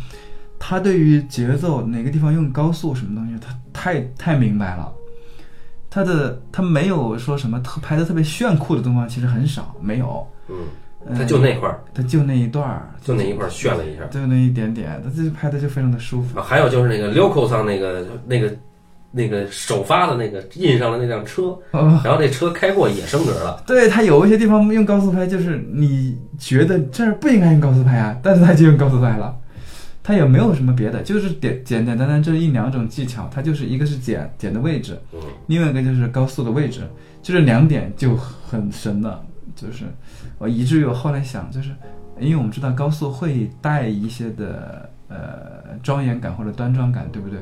[0.60, 4.94] 他对于节奏哪个地方用高速什么东西，他太太明白了。
[5.90, 10.28] 他的他没有说什么特拍的特别炫酷的地方，其实很少，没有。
[10.50, 10.68] 嗯，嗯
[11.14, 14.04] 他就那块儿，他就那一段儿，就那一块儿炫了一下。
[14.06, 16.40] 就那一点点，他这拍的就非常的舒服。
[16.40, 18.52] 啊，还有就是那个 Loco 上那个那个
[19.12, 23.64] 那个首发的那个印上了那辆车，哦，然后那车开过也升格了。
[23.68, 29.36] 对他有一些地方用高速拍，就是你觉得这儿不应该用高速拍啊，但是他就用高速拍了。
[30.02, 36.82] 他也没有什么别的，就是简简简单单这一两种技巧，它就是一个是剪剪的位置，嗯，另外一个就是高速的位置，
[37.24, 39.24] 就这两点就很神了。
[39.56, 39.86] 就是
[40.38, 41.72] 我以至于我后来想，就是
[42.20, 47.40] 因为我们知道高速会带一些的呃庄严感或者端庄感，对不对？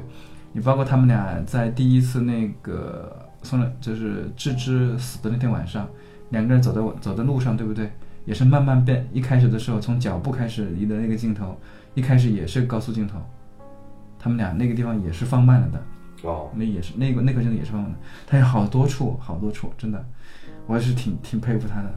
[0.51, 5.87] 你包括他们俩在第一次那个送了，就是智之死的那天晚上，
[6.29, 7.91] 两个人走在走在路上，对不对？
[8.25, 11.57] 也是慢慢变，一开始的时候从脚步开始移的那个镜头，
[11.93, 13.19] 一开始也是高速镜头，
[14.17, 15.83] 他们俩那个地方也是放慢了的。
[16.21, 20.05] 哦，那也是那个那个真的也是放慢的，他有好多处好多处，真的，
[20.67, 21.93] 我还是挺挺佩服他的，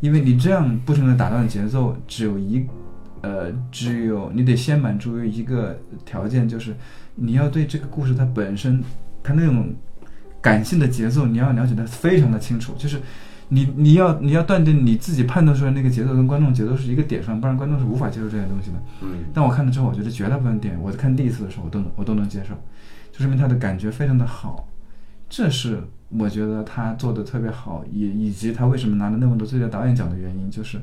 [0.00, 2.66] 因为你这样不停的打断节奏，只有一，
[3.22, 6.74] 呃，只有你得先满足于一个条件，就是
[7.14, 8.82] 你要对这个故事它本身，
[9.22, 9.74] 它那种
[10.40, 13.00] 感性的节奏，你要了解的非常的清楚，就是
[13.48, 18.76] 你你要你要断定你自己判断出来那个节奏跟观众节奏是一个点上，不然观众是无法接受这些东西的。
[19.02, 22.54] 嗯，但我看了之后，我觉得绝大部分点，我在看第一次的时候，我都能我都能接受，
[23.12, 24.68] 就说明他的感觉非常的好，
[25.28, 30.80] 这是我觉得他做的特别好，也以及他为什么拿了那么多最佳导演奖的原因，就是，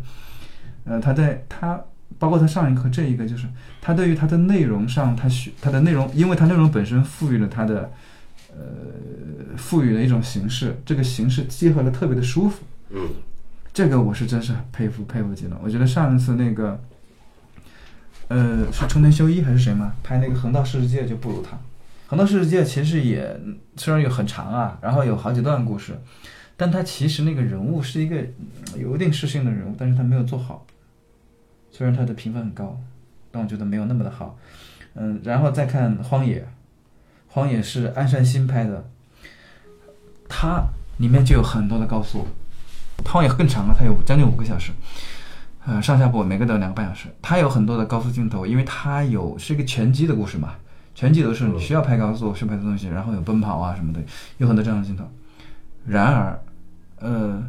[0.83, 1.81] 呃，他在他
[2.19, 3.47] 包括他上一课这一个，就是
[3.81, 7.89] 他对于他的内容上，他需他的内容，因为他内容本身赋予了他的，
[8.49, 13.09] 呃，赋予了一种形式，这个形式结合的特别的舒服，嗯，
[13.73, 15.57] 这个我是真是佩服佩服极了。
[15.63, 16.79] 我觉得上一次那个，
[18.27, 19.93] 呃，是冲田修一还是谁嘛？
[20.03, 21.55] 拍那个《横道世界》就不如他。
[22.13, 23.35] 《横道世界》其实也
[23.75, 25.99] 虽然有很长啊，然后有好几段故事，
[26.55, 28.23] 但它其实那个人物是一个
[28.77, 30.63] 有一定适性的人物，但是他没有做好。
[31.71, 32.79] 虽然他的评分很高，
[33.31, 34.37] 但我觉得没有那么的好。
[34.93, 36.41] 嗯，然后再看《荒野》，
[37.29, 38.87] 《荒野》是安山新拍的，
[40.29, 40.65] 它
[40.97, 42.27] 里面就有很多的高速，
[43.09, 44.71] 《荒野》更长了，它有将近五个小时。
[45.65, 50.53] 呃，上下部每个都有两个半小时，它有很多的高速镜头，因为它有是一个拳击的故事嘛，
[50.95, 53.99] 拳击都是你需要拍高速需要拍的东西，然后有奔跑啊什么的，
[54.37, 55.03] 有很多这样的镜头。
[55.85, 56.39] 然而，
[56.99, 57.43] 呃，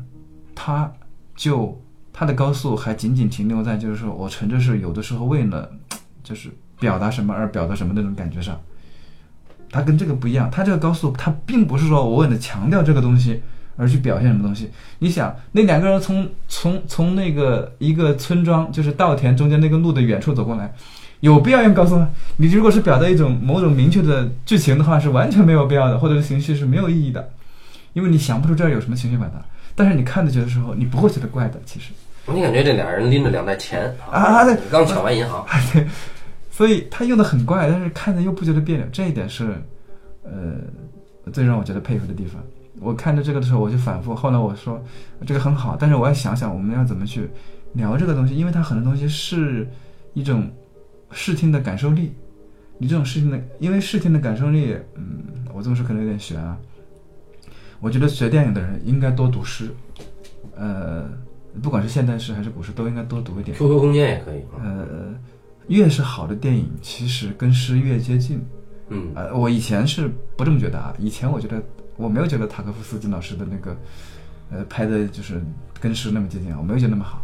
[0.55, 0.93] 他
[1.37, 1.81] 就
[2.13, 5.71] 他的高速还仅仅停留在就是说我纯粹是有的时候为了
[6.23, 8.61] 就是表达什么而表达什么那种感觉上，
[9.71, 13.43] 他跟这个不一样，他这个高速他并不是说我为了强调这个东西。
[13.77, 14.71] 而去表现什么东西？
[15.01, 20.73] 你想，那两个人从从从那个一个村庄，就是稻田中间那个路的远处走过来，
[21.25, 22.11] 有必要用高速吗？
[22.37, 27.31] 你如果是表达一种某种明确的剧情的话，是完全没有必要的，或者是情绪是没有意义的，
[27.95, 29.43] 因为你想不出这儿有什么情绪表达。
[29.75, 31.93] 但是你看着觉得时候，你不会觉得怪的，其实。
[32.27, 35.87] 你感觉这俩人拎着两袋钱啊对刚抢完银行，对，
[36.51, 39.57] 所以他用的很怪，但是看着又不觉得别扭，这一点是，
[40.25, 42.43] 呃，最让我觉得佩服的地方。
[42.81, 44.15] 我看着这个的时候，我就反复。
[44.15, 44.79] 后来我说，
[45.27, 47.31] 这个很好，但是我要想想我们要怎么去
[47.73, 49.67] 聊这个东西，因为它很多东西是
[50.13, 50.51] 一种
[51.15, 52.13] 视听的感受力。
[52.77, 55.23] 你这种视听的，因为视听的感受力，嗯，
[55.55, 56.59] 我这么说可能有点悬啊。
[57.81, 59.71] 我觉得学电影的人应该多读诗，
[60.57, 61.09] 呃，
[61.63, 63.57] 不管是现代诗还是古诗，都应该多读一点。
[63.57, 64.43] QQ 空间也可以。
[64.59, 65.15] 呃，
[65.69, 68.45] 越是好的电影，其实跟诗越接近。
[68.89, 71.63] 嗯，呃，我以前是不这么觉得啊，以前我觉得
[71.97, 73.77] 我没有觉得塔科夫斯基老师的那个，
[74.51, 75.41] 呃，拍的就是
[75.81, 77.23] 跟诗那么接近，我没有觉得那么好，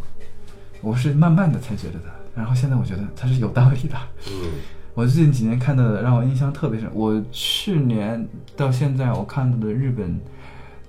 [0.81, 2.20] 我是慢慢的才觉得的。
[2.35, 3.97] 然后现在我觉得它是有道理的。
[4.27, 4.51] 嗯，
[4.93, 10.19] 我最近几年看到的让我印象特别深，我去年到现在我看到的日本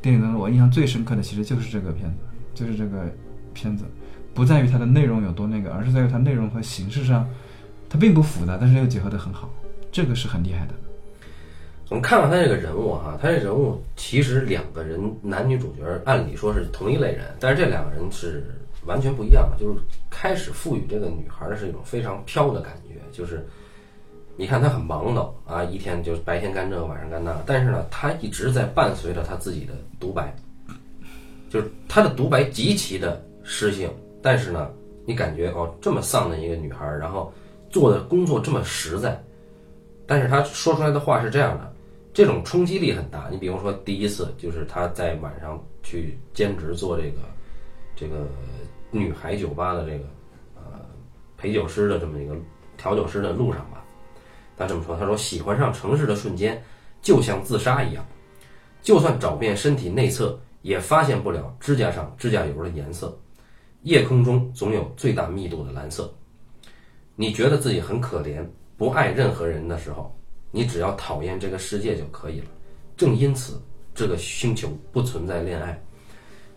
[0.00, 2.18] 电影当中，我印象最深刻的其实就是这个片子，
[2.54, 3.10] 就是这个
[3.52, 3.84] 片子，
[4.34, 7.28] 不在于它的内容有多那个，而是在于它内容和形式上，
[7.88, 9.48] 它并不复杂，但是又结合的很好，
[9.90, 10.74] 这个是很厉害的。
[11.88, 18.46] 我们看看他这个人物哈，他这人物其实两个人男女主角按理说是同一类人，但是这两个人是
[18.86, 19.50] 完全不一样。
[19.58, 19.80] 就是
[20.10, 23.46] 开始赋予这个女孩的是一种非常飘的感觉，就是
[24.36, 30.34] 你看她很忙叨啊，一天就白天干这个，晚上干那，但是呢，她一直在伴随着她自己的独白，
[31.50, 33.90] 就是她的独白极其的诗性，
[34.22, 34.70] 但是呢，
[35.04, 37.32] 你感觉哦，这么丧的一个女孩，然后
[37.70, 39.22] 做的工作这么实在，
[40.06, 41.72] 但是她说出来的话是这样的。
[42.14, 43.28] 这种冲击力很大。
[43.30, 47.20] 你比如说，第一次就是他在晚上去兼职做这个
[48.02, 48.26] 这个
[48.90, 50.04] 女孩酒吧的这个
[50.56, 50.80] 呃
[51.36, 52.34] 陪酒师的这么一个
[52.76, 53.84] 调酒师的路上吧，
[54.56, 56.60] 他这么说：“他说喜欢上城市的瞬间，
[57.00, 58.04] 就像自杀一样，
[58.82, 63.16] 就算找遍身体内侧，也发现不了指甲上指甲油的颜色。
[63.82, 66.12] 夜空中总有最大密度的蓝色。
[67.14, 68.44] 你觉得自己很可怜，
[68.76, 70.12] 不爱任何人的时候。”
[70.54, 72.46] 你只要讨厌这个世界就可以了。
[72.94, 73.58] 正因此，
[73.94, 75.82] 这个星球不存在恋爱。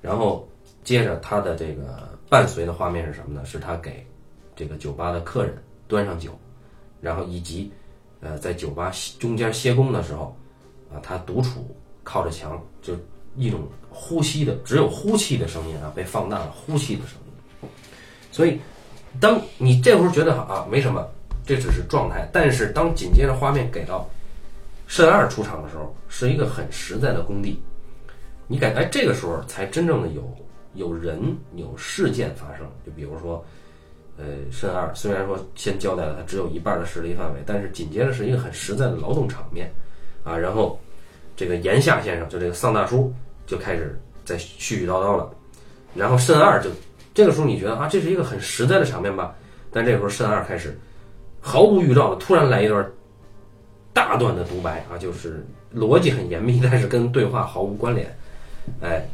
[0.01, 0.45] 然后
[0.85, 3.43] 接着他的这个伴随的画面是什么呢？
[3.43, 4.07] 是他给
[4.55, 6.31] 这个酒吧的客人端上酒，
[7.01, 7.69] 然后以及
[8.21, 10.33] 呃在酒吧中间歇工的时候，
[10.89, 11.75] 啊他独处
[12.05, 12.93] 靠着墙，就
[13.35, 17.69] 一种呼吸的只有呼气的声音啊被放大了呼气的声音。
[18.31, 18.61] 所以，
[19.19, 21.05] 当你这会儿觉得啊没什么。
[21.47, 24.09] 这只是状态，但是当紧接着画面给到
[24.87, 27.61] 慎二出场的时候，是一个很实在的工地，
[28.47, 30.23] 你感觉哎，这个时候才真正的有
[30.75, 31.19] 有人
[31.55, 32.65] 有事件发生。
[32.85, 33.43] 就比如说，
[34.17, 39.71] 呃，慎二虽然说先交代了他只有一半的势力范围，但是紧接着是一个很实在的劳动场面
[40.23, 40.37] 啊。
[40.37, 40.79] 然后
[41.35, 43.13] 这个岩下先生就这个丧大叔
[43.47, 45.29] 就开始在絮絮叨叨了，
[45.93, 46.69] 然后慎二就
[47.13, 49.35] 这个时候你觉得啊，这是一个很实在的场面吧？
[49.71, 50.77] 但这个时候慎二开始。
[51.47, 52.83] 毫无预兆的突然来一段
[53.93, 58.07] 大段的独白啊，就是逻辑很严密，但是跟对话毫无关联。
[58.81, 59.05] 哎，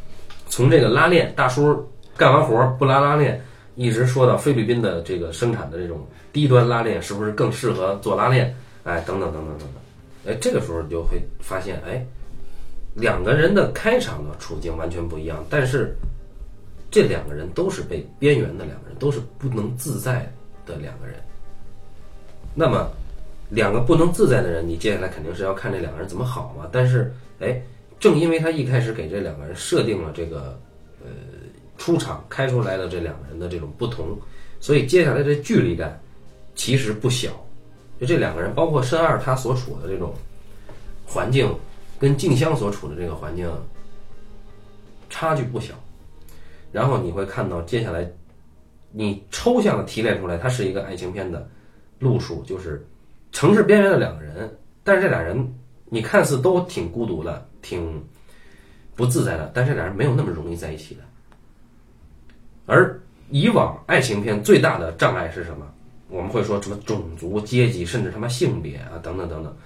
[0.52, 1.82] 从这个拉链大叔
[2.14, 3.40] 干完活不拉拉链，
[3.74, 8.54] 一直说到菲律宾的这个生产的这种低端拉链是不是更适合做拉链？
[8.84, 10.30] 哎，等等等等等等。
[10.30, 12.04] 哎，这个时候你就会发现，哎，
[12.92, 15.96] 两个人的开场的处境完全不一样，但是
[16.90, 20.30] 这两个人都是被边缘的两个人，都是不能自在
[20.66, 21.16] 的两个人。
[22.54, 22.90] 那么，
[23.48, 26.68] 两个不能自在的人，你接下来肯定是要看这两个人怎么好嘛。
[26.70, 27.58] 但是，哎，
[28.02, 30.58] 正因为他一开始给这两个人设定了这个，
[31.04, 31.06] 呃，
[31.78, 34.18] 出场开出来的这两个人的这种不同，
[34.58, 36.02] 所以接下来这距离感
[36.56, 37.30] 其实不小。
[38.00, 40.12] 就这两个人，包括申二他所处的这种
[41.06, 41.48] 环境，
[42.00, 43.48] 跟静香所处的这个环境
[45.08, 45.72] 差距不小。
[46.72, 48.04] 然后你会看到接下来，
[48.90, 51.48] 你抽象的提炼出来，它是一个爱情片的
[52.00, 52.84] 路数，就是
[53.30, 58.04] 城市边缘的两个人，但是这俩人你看似都挺孤独的，挺
[58.94, 61.00] 不自在的，但是俩人没有那么容易在一起的。
[62.66, 63.00] 而
[63.30, 65.66] 以往爱情片最大的障碍是什么？
[66.08, 69.56] 我们会说什么种族、阶级，甚至他妈性别啊，等等等等。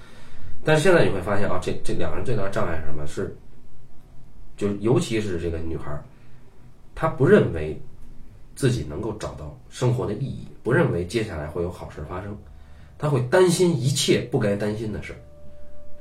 [0.65, 3.05] 但是现在你会发现啊，这这两个人最大的障碍是什么？
[3.05, 3.37] 是，
[4.57, 6.01] 就尤其是这个女孩，
[6.95, 7.81] 她不认为
[8.55, 12.37] 自己能够找到生活的意义，不认为接下来会有好事发生，
[12.97, 15.13] 她会担心一切不该担心的事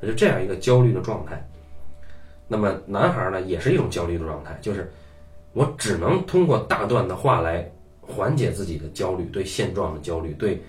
[0.02, 1.44] 儿，就这样一个焦虑的状态。
[2.48, 4.92] 那么男孩呢，也是一种焦虑的状态，就是
[5.54, 7.70] 我只能通过大段的话来。
[8.08, 10.62] 缓解自己的焦虑，对现状的焦虑，对，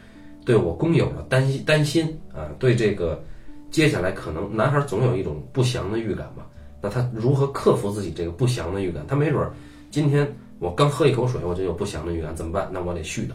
[0.46, 3.22] 对我工友的担心担心啊，对这个
[3.70, 6.46] 接下来可能男孩总有一种不祥的预感嘛。
[6.80, 9.06] 那他如何克服自己这个不祥的预感？
[9.06, 9.52] 他没准儿
[9.90, 10.26] 今天
[10.58, 12.66] 我刚喝一口水，我就有不祥的预感，怎么办？
[12.72, 13.34] 那我得絮叨。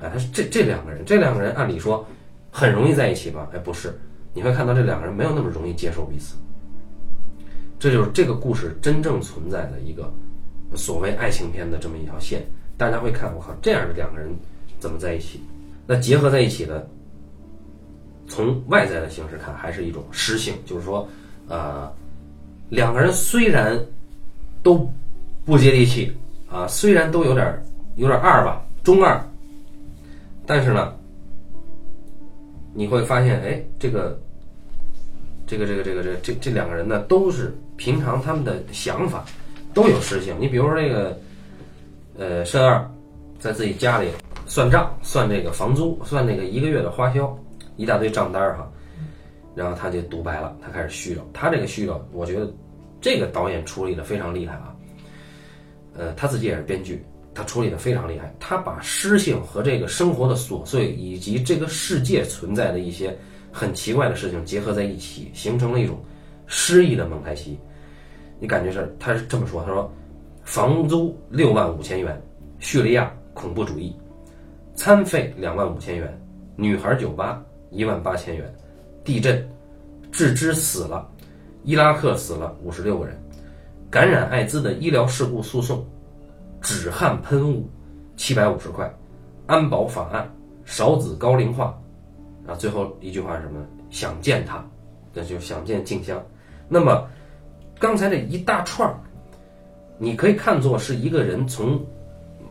[0.00, 2.06] 哎，他这这两个人，这两个人按理说
[2.52, 3.50] 很容易在一起吧？
[3.52, 3.92] 哎，不是，
[4.32, 6.36] 你会看到这两个人没有那么容易接受彼此。
[7.78, 10.12] 这就是这个故事真正存在的一个
[10.74, 12.46] 所谓爱情片的这么一条线。
[12.78, 14.30] 大家会看，我靠，这样的两个人
[14.78, 15.40] 怎么在一起？
[15.86, 16.86] 那结合在一起的，
[18.28, 21.08] 从外在的形式看，还是一种诗性，就是说，
[21.48, 21.90] 呃，
[22.68, 23.80] 两个人虽然
[24.62, 24.90] 都
[25.44, 26.12] 不接地气
[26.50, 27.62] 啊，虽然都有点
[27.94, 29.18] 有点二吧，中二，
[30.44, 30.92] 但是呢，
[32.74, 34.20] 你会发现，哎，这个
[35.46, 39.24] 这个这个这个这这这两个人呢，都是平常他们的想法
[39.72, 40.34] 都有诗性。
[40.40, 41.18] 你比如说这个。
[42.18, 42.82] 呃，申二
[43.38, 44.08] 在自己家里
[44.46, 47.38] 算账，算这个房租，算那个一个月的花销，
[47.76, 48.66] 一大堆账单哈。
[49.54, 51.20] 然后他就独白了，他开始絮叨。
[51.34, 52.50] 他这个絮叨，我觉得
[53.02, 54.74] 这个导演处理的非常厉害啊。
[55.94, 57.04] 呃，他自己也是编剧，
[57.34, 58.34] 他处理的非常厉害。
[58.40, 63.14] 他把诗性和这个生活的琐碎，以及这个世界存在的一些
[63.52, 66.02] 很奇怪的事情结合在一起，形成了一种
[66.46, 67.58] 诗意的蒙太奇。
[68.38, 69.90] 你感觉是他是这么说，他说。
[70.44, 72.22] 房租六万五千元，
[72.60, 73.92] 叙利亚恐怖主义，
[74.76, 76.16] 餐费两万五千元，
[76.54, 78.54] 女孩酒吧一万八千元，
[79.02, 79.44] 地震，
[80.12, 81.04] 致之死了，
[81.64, 83.20] 伊拉克死了五十六个人，
[83.90, 85.84] 感染艾滋的医疗事故诉讼，
[86.60, 87.68] 止汗喷雾
[88.16, 88.88] 七百五十块，
[89.46, 90.32] 安保法案，
[90.64, 91.76] 少子高龄化，
[92.46, 93.66] 啊，最后一句话是什么？
[93.90, 94.64] 想见他，
[95.12, 96.24] 那就想见静香。
[96.68, 97.04] 那么
[97.78, 98.94] 刚才这一大串儿。
[99.98, 101.82] 你可以看作是一个人从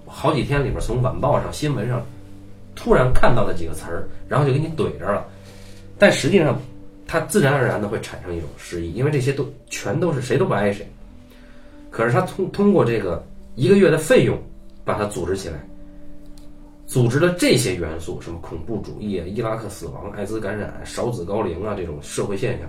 [0.08, 2.04] 好几天里边从晚报上新闻上
[2.74, 5.24] 突然看到的几个词儿，然后就给你怼着了。
[6.00, 6.60] 但实际上，
[7.06, 10.88] 他自然而然的会产生一种诗意，因为这些都全都是谁都不爱谁。
[11.92, 13.24] 可是他通通过这个
[13.54, 14.36] 一个月的费用
[14.84, 15.64] 把它组织起来，
[16.88, 22.68] 组织了这些元素，什么恐怖主义啊、伊拉克死亡、艾滋感染、少子高龄啊这种社会现象。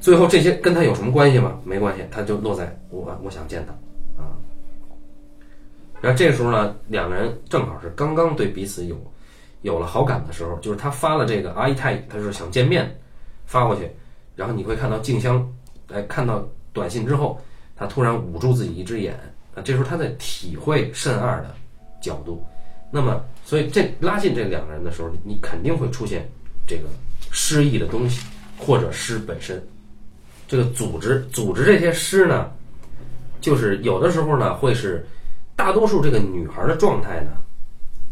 [0.00, 1.60] 最后这些跟他有什么关系吗？
[1.64, 3.72] 没关系，他就落在我我想见他
[4.22, 4.30] 啊。
[6.00, 8.96] 然后这时候呢，两个人正好是刚刚对彼此有
[9.62, 12.88] 有了好感的时候，就是他发了这个阿姨太，他是想见面
[13.44, 13.90] 发过去，
[14.36, 15.44] 然后你会看到静香
[15.92, 17.40] 哎看到短信之后，
[17.74, 19.14] 他突然捂住自己一只眼
[19.54, 21.52] 啊，这时候他在体会慎二的
[22.00, 22.40] 角度。
[22.90, 26.26] 那么，所以这拉近这两个人的时候，你肯定会出现
[26.66, 26.84] 这个
[27.32, 28.24] 失意的东西，
[28.56, 29.60] 或者失本身。
[30.48, 32.50] 这个组织组织这些诗呢，
[33.40, 35.06] 就是有的时候呢会是
[35.54, 37.32] 大多数这个女孩的状态呢，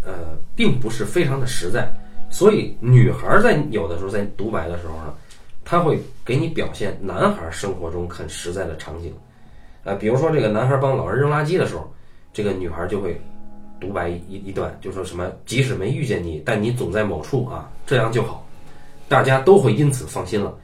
[0.03, 1.91] 呃，并不是非常的实在，
[2.28, 5.14] 所以女孩在有的时候在独白的时候呢，
[5.64, 9.14] 她会给你表现男孩生活中很实在的场景，
[9.84, 11.91] 呃，比如说这个男孩帮老人扔垃圾的时候，
[12.34, 13.18] 这个女孩就会
[13.80, 18.47] 独白一一段，就说什么即使没遇见你，但你总在某处啊，这样就好，
[19.09, 20.55] 大家都会因此放心了。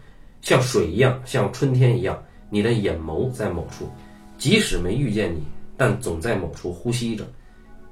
[0.43, 2.21] 像水一样，像春天一样，
[2.51, 3.89] 你的眼眸在某处，
[4.37, 5.43] 即使没遇见你，
[5.77, 7.25] 但总在某处呼吸着，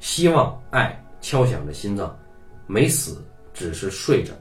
[0.01, 2.15] 希望爱敲响着心脏，
[2.67, 3.25] 没死，
[3.55, 4.35] 只是睡着，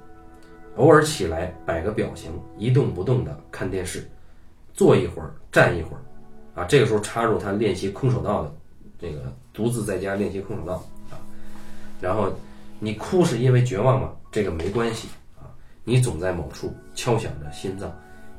[0.76, 4.10] 偶尔起来摆个表情，一动不动的看电视，
[4.74, 6.02] 坐一会儿，站一会儿，
[6.60, 8.54] 啊，这个时候插入他练习空手道的，
[9.00, 10.74] 这个独自在家练习空手道。
[11.12, 11.22] 啊，
[12.02, 12.34] 然后
[12.80, 14.14] 你哭是因为绝望吗？
[14.32, 15.08] 这个没关系。
[15.38, 15.54] 啊。
[15.84, 17.90] 你总在某处敲响着心脏，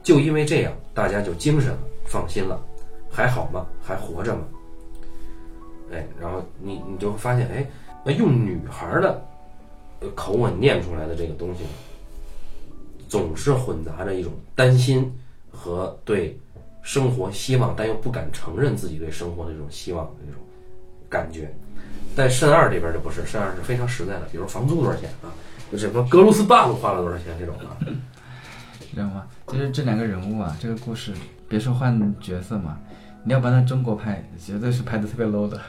[0.02, 2.60] 就因为这样，大家就精神了，放心了，
[3.10, 3.66] 还好吗？
[3.82, 4.42] 还活着吗？
[5.90, 7.66] 哎，然后你你就会发现，哎，
[8.04, 9.18] 那用女孩的
[10.14, 11.64] 口吻念出来的这个东西，
[13.08, 15.10] 总是混杂着一种担心
[15.50, 16.38] 和对
[16.82, 20.42] 生活希望，但又不敢承认自己对生活的这种希望的这种
[21.08, 21.50] 感觉。
[22.14, 25.32] 在肾二这边就不是，肾二是非常实在的，比如房租多少钱啊，
[25.72, 27.78] 就什么格鲁斯棒花了多少钱这种啊。
[28.94, 29.24] 知道吗？
[29.46, 31.12] 就是这两个人物啊，这个故事，
[31.48, 32.78] 别说换角色嘛，
[33.24, 35.60] 你要把它中国拍，绝对是拍的特别 low 的，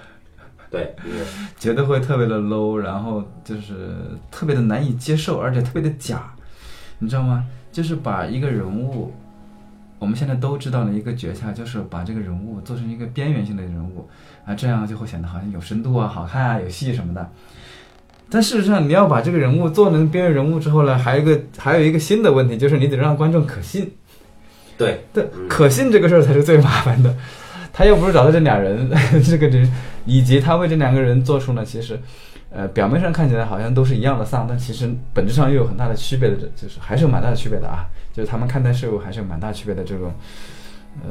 [0.69, 0.95] 对，
[1.57, 3.95] 绝对会特别的 low，然后就是
[4.29, 6.33] 特别的难以接受，而且特别的假，
[6.99, 7.45] 你知道吗？
[7.71, 9.13] 就是把一个人物，
[9.97, 14.09] 我们现在都知道的一个诀窍，就是把这个人物做成一个边缘性的人物
[14.45, 17.29] 啊，这样就会显得好像有深度啊、好看啊、有戏什么的。
[18.31, 23.91] 但事实上，你要把这个人物做成边缘人物之后呢，还有一个还有一个新的问题，就是你得让观众可信。
[24.77, 27.13] 对对，可信这个事儿才是最麻烦的。
[27.73, 28.89] 他又不是找到这俩人，
[29.23, 29.71] 这个人，
[30.05, 31.99] 以及他为这两个人做出呢，其实，
[32.49, 37.85] 呃，表面上看起来好像都是一样的丧，但其实本质上又有很大的区别的，就是还是有蛮大的区别的啊。
[38.13, 40.13] 就是他们看待事物还是有蛮大区别的这种，
[41.01, 41.09] 呃，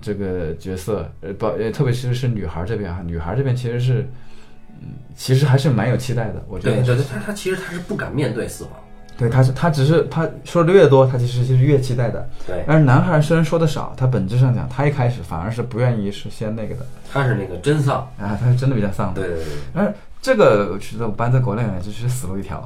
[0.00, 4.08] 这个角色，呃，包，呃，特别其实是女孩这边啊，女孩这边其实是，
[4.80, 6.42] 嗯，其实还是蛮有期待的。
[6.48, 8.72] 我觉得，对对对，他他其实他是不敢面对死亡。
[9.16, 12.28] 对，他是他只是他说的越多，他其实就是越期待的。
[12.46, 16.86] 对，但是男孩虽然说的少，他本质上讲，他一开始反而是不愿意是先那个的。
[17.12, 19.12] 他是那个真丧啊，他是真的比较丧。
[19.14, 19.44] 对对对。
[19.74, 22.64] 而这个我觉得搬在国内来就是死路一条。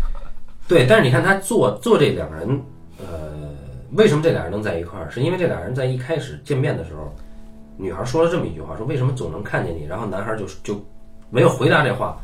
[0.68, 2.60] 对，但是你看他做做这两人，
[2.98, 3.30] 呃，
[3.92, 5.10] 为什么这俩人能在一块儿？
[5.10, 7.16] 是因为这俩人在一开始见面的时候，
[7.78, 9.86] 女孩说了这么一句话，说为什么总能看见你？
[9.86, 10.86] 然后男孩就就
[11.30, 12.16] 没有回答这话。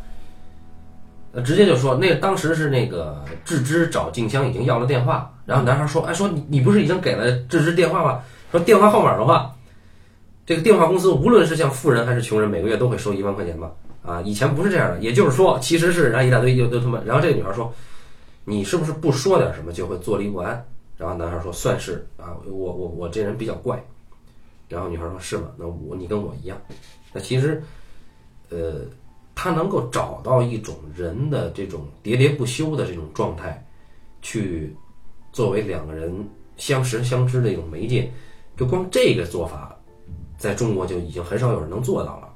[1.33, 8.23] 呃，直接就说，那当时是那个志之找静香已经要了电话，然后男孩说，哎，说你你不是已经给了志之电话吗？
[8.53, 9.53] 说电话号码的话，
[10.47, 13.71] 这个电话公司无论是像富人还是穷人，每个月都会收一万块钱吧？
[14.05, 17.73] 啊，以前不是这样的，也就是说，其实是然后一大堆又都他妈，然后这个女孩说，
[18.45, 20.65] 你是不是不说点什么就会坐立不安？
[20.97, 23.83] 然后男孩说，算是啊，我我我这人比较怪。
[24.69, 25.49] 然后女孩说，是吗？
[25.57, 26.57] 那我你跟我一样。
[27.13, 27.61] 那其实，
[28.51, 28.81] 呃。
[29.37, 33.63] 他能够找到一种人的这种喋喋不休的这种状态，
[34.23, 34.73] 去
[35.33, 36.25] 作为两个人
[36.57, 38.09] 相识相知的一种媒介，
[38.57, 39.77] 就光这个做法，
[40.39, 42.29] 在中国就已经很少有人能做到了。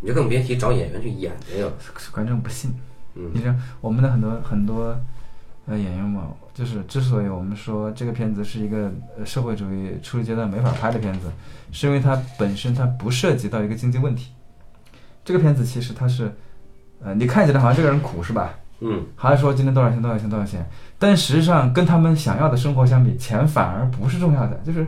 [0.00, 1.72] 你就更别提找演员去演这个，
[2.10, 2.74] 观众不信。
[3.14, 4.98] 嗯，你知道我们的很多很多
[5.66, 8.92] 呃演员嘛，就是之所以我们说这个片子是一个
[9.24, 11.30] 社会主义初级阶段没法拍的片子，
[11.70, 14.32] 是因为它本身它不涉及到一个经济问题。
[15.26, 16.32] 这个片子其实它是，
[17.02, 18.54] 呃，你看起来好像这个人苦是吧？
[18.78, 20.64] 嗯，还是说今天多少钱多少钱多少钱？
[20.98, 24.86] 但实际上跟他们想要的生活相比，钱反而不是重要的，就是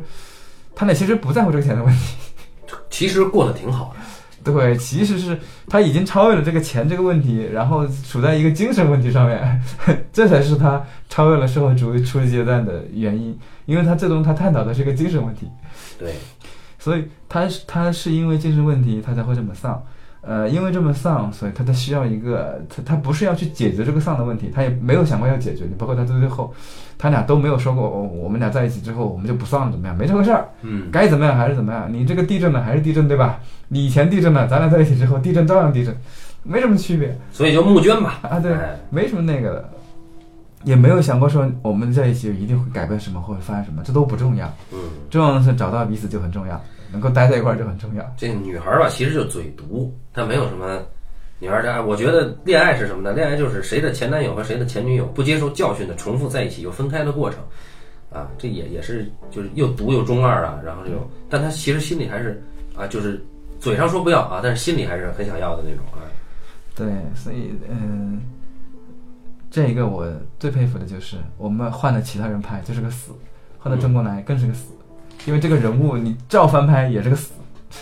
[0.76, 2.16] 他俩其实不在乎这个钱的问题，
[2.89, 4.01] 其实过得挺好的。
[4.45, 5.36] 对，其实是
[5.66, 9.62] 他已经超越了这个钱这个问题，然后处在一个精神问题上面，
[10.12, 13.36] 这才是他超越了社会主义初级阶段的原因，
[13.66, 15.51] 因为他最终他探讨的是一个精神问题。
[15.99, 16.14] 对，
[16.78, 19.82] 所以他他是因为精神问题，他才会这么丧。
[20.21, 25.75] 呃，因为这么丧，所以他他需要一个他他不是要去解决这个丧的问题，他也没有想过要解决你。
[25.79, 26.53] 包括他到最后，
[26.99, 29.97] 他俩都没有说过，哦，我们俩在一起之后我们就不丧了，怎么样？
[29.97, 30.49] 没这回事儿。
[30.62, 31.89] 嗯，该怎么样还是怎么样。
[31.91, 33.41] 你这个地震了还是地震，对吧？
[33.69, 35.97] 你以前地震了，咱俩在一起之后地震照样地震，
[36.43, 37.16] 没什么区别。
[37.31, 38.19] 所以就募捐吧。
[38.23, 38.53] 啊，对，
[38.91, 39.71] 没什么那个的，
[40.64, 44.53] 也没有想过说我们在一起一定会改变什么或者发生什么，这都不重要。
[44.73, 46.61] 嗯，重要的是找到彼此就很重要。
[46.91, 48.14] 能够待在一块儿就很重要。
[48.16, 50.80] 这女孩儿吧，其实就嘴毒，她没有什么。
[51.41, 53.12] 女孩儿家，我觉得恋爱是什么呢？
[53.12, 57.39] 恋爱就是谁的前男友和谁的前女友不接受教训的重复在一起又分开的过程，
[58.11, 60.61] 啊，这也也是就是又毒又中二啊。
[60.66, 62.43] 然后就，但她其实心里还是
[62.76, 63.24] 啊，就是
[63.61, 66.03] 嘴上说不要啊，但是心里还是很想要的那种啊。
[66.74, 68.20] 对，所以嗯，
[69.49, 73.12] 这一个我最佩服的就是我们换了其他人拍就是个死，
[73.61, 74.72] 换到中国来更是个死。
[75.27, 77.33] 因为这个人物你照翻拍也是个死，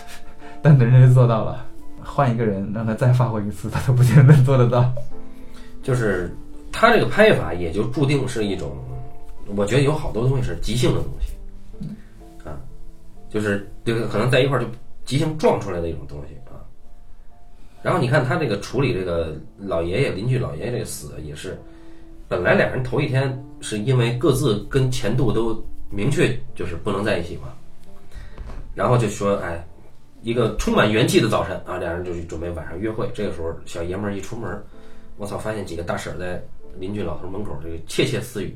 [0.61, 1.65] 但人家做到了，
[2.03, 4.91] 换一个人让他再发挥一次，他都不见得做得到。
[5.81, 6.35] 就是
[6.71, 8.75] 他这个拍法也就注定是一种，
[9.55, 11.87] 我觉得有好多东西是即兴的东西，
[12.43, 12.59] 啊，
[13.29, 14.67] 就是这个可能在一块儿就
[15.05, 16.59] 即兴撞出来的一种东西啊。
[17.81, 21.57] 然后你看他这个处理这个老爷爷邻居老爷爷这个死也是，
[22.27, 25.65] 本来俩人头一天是因为各自跟前度都。
[25.89, 27.53] 明确就是不能在一起嘛，
[28.75, 29.65] 然后就说，哎，
[30.21, 33.09] 一个充满元气的早晨啊，两人就去准备晚上约会。
[33.13, 34.61] 这个时候，小爷们儿一出门，
[35.17, 36.43] 我操，发现几个大婶在
[36.77, 38.55] 邻居老头门口这个窃窃私语，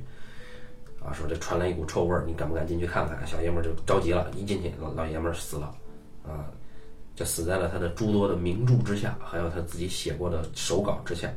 [1.04, 3.26] 啊，说这传来一股臭味儿，你敢不敢进去看看？
[3.26, 5.74] 小爷们儿就着急了，一进去，老老爷们儿死了，
[6.24, 6.52] 啊，
[7.16, 11.28] 就死在了他的诸多的名著之下，还有他自己写过的手稿之下，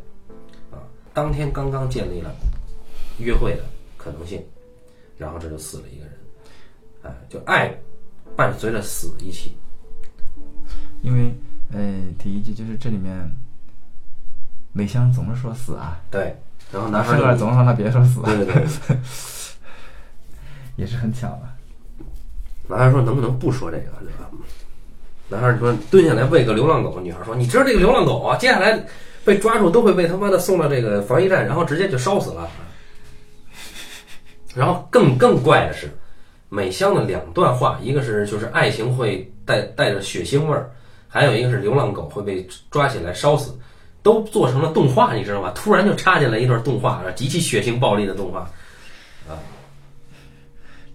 [0.71, 0.83] 啊，
[1.13, 2.35] 当天刚刚建立了
[3.19, 3.63] 约会的
[3.97, 4.45] 可能性，
[5.17, 6.13] 然后这就死了一个人，
[7.03, 7.73] 哎，就爱
[8.37, 9.57] 伴随着死一起，
[11.03, 11.33] 因为
[11.73, 13.31] 呃，第一句就是这里面
[14.73, 16.35] 美香总是说死啊，对，
[16.73, 18.97] 然后男孩儿总是让他别说死，对对对，
[20.77, 21.55] 也是很巧啊。
[22.67, 24.31] 男孩说能不能不说这个，对吧？
[25.29, 28.85] 男孩说蹲下来喂个流浪狗，女孩说你知道这个流浪狗啊，接下来
[29.25, 32.49] 被抓住都会被他妈的送到这个防疫站，然后直接就烧死了。
[34.55, 35.91] 然后更更怪的是，
[36.49, 40.71] 美香的两段话，一个是就是爱情会带带着血腥味儿，
[41.09, 43.59] 还有一个是流浪狗会被抓起来烧死，
[44.03, 45.51] 都做成了动画，你知道吗？
[45.55, 48.41] 突然就插进来一段动画，极其血腥暴力的动画。
[49.29, 49.35] 啊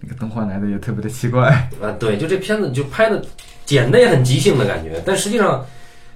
[0.02, 1.50] 那个动画来的也特别的奇怪，
[1.82, 3.22] 啊，对，就这片子就拍的
[3.66, 5.62] 剪的也很即兴的感觉，但实际上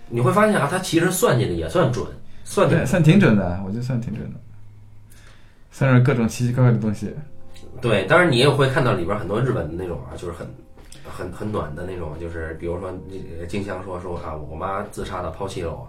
[0.08, 2.06] 你会发现啊，他其实算计的也算准，
[2.44, 4.40] 算的对，算挺准的，我觉得算挺准的，
[5.70, 7.14] 算是各种奇奇怪怪的东西。
[7.88, 8.04] 对。
[8.04, 10.46] 当然你也会看到里边很多日本的那种啊，就是很
[11.04, 12.90] 很很暖的那种，就是比如说
[13.46, 15.86] 静香说说啊，我妈自杀的抛弃了我。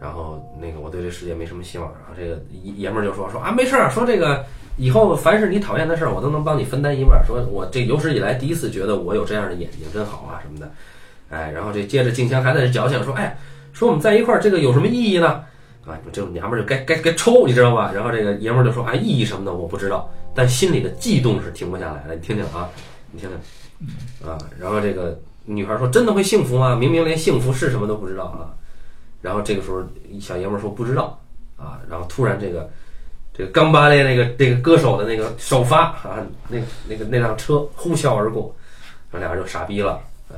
[0.00, 4.42] 然后那个我对这世界没什么希望，然后这个爷们儿就说说啊没事儿，说这个
[4.78, 7.22] 以后凡是你讨厌的事儿，我都能帮你分担一半。
[7.26, 10.72] 说我这有史以来第一次觉得我有这样的眼睛真好啊什么的，
[11.28, 13.36] 哎，然后这接着静香还在这矫情说，哎，
[13.74, 15.44] 说我们在一块儿这个有什么意义呢？
[15.86, 17.90] 啊，这种娘们儿就该该该抽，你知道吧？
[17.92, 22.14] 然后这个爷们儿就说，啊，意义什么的我不知道，但心里的悸动是停不下来的。
[22.14, 22.68] 你听听啊，
[23.10, 26.76] 你听听啊，然后这个女孩说，真的会幸福吗？
[26.76, 28.52] 明明连幸福是什么都不知道啊。
[29.22, 29.82] 然后这个时候，
[30.20, 31.18] 小爷们儿说不知道
[31.56, 32.70] 啊，然后突然这个
[33.34, 36.58] 这个刚巴列那个这个歌手的那个首发啊，那
[36.88, 38.54] 那个那辆车呼啸而过，
[39.10, 40.00] 然后俩人就傻逼了，
[40.30, 40.36] 哎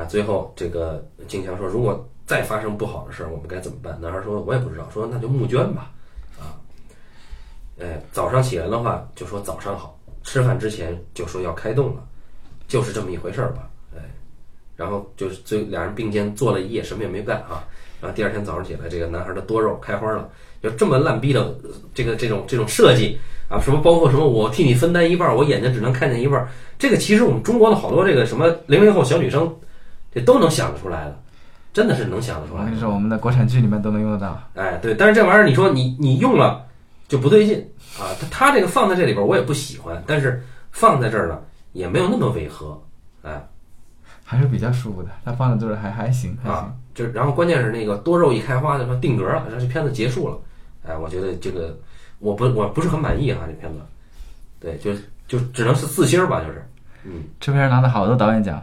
[0.00, 3.98] 啊，最后这个静香说，如果再发生不好的事儿，我们该怎么办？
[4.00, 5.90] 男孩说，我也不知道，说那就募捐吧，
[6.38, 6.60] 啊，
[7.80, 12.02] 哎，早上起来的话就说早上好，吃饭之前就说要开动了，
[12.68, 13.98] 就是这么一回事儿吧，哎，
[14.76, 17.64] 然后就是最俩人并肩坐了一夜，什么也没干啊。
[18.00, 20.30] 然后第二天早上起来，这个男孩的多肉开花了，
[20.62, 21.58] 就这么烂逼的
[21.94, 23.18] 这个这种这种设计
[23.48, 26.46] 啊，什么包括什么我替你分担一半，我眼睛只能看见一半，
[26.78, 29.50] 这个其实我们中国的好多这个什么零零后小女生，
[30.14, 31.20] 这都能想得出来的，
[31.78, 32.74] 真的是能想得出来我跟。
[32.74, 34.42] 你说，我们的国产剧里面都能用得到。
[34.54, 36.66] 哎，对，但是这玩意儿你说你你用了
[37.06, 37.56] 就不对劲
[38.00, 41.38] 啊，他他这个放在这里边我也不喜欢，但是放在这儿呢
[41.74, 42.82] 也没有那么违和，
[43.22, 43.40] 哎。
[44.24, 46.58] 还是比较舒服的，它放在这儿还还行，还行。
[46.58, 50.36] 啊，就然后关键是那个多肉一开花，就说定格了，让这片子结束了。
[50.86, 51.74] 哎，我觉得这个
[52.18, 53.80] 我不我不是很满意哈、这片子，
[54.60, 54.92] 对，就
[55.26, 56.62] 就只能是四星儿吧，就是，
[57.04, 58.62] 嗯，这片拿了好多导演奖，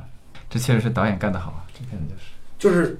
[0.49, 2.22] 这确实是导演干得好，这片子就是。
[2.57, 2.99] 就是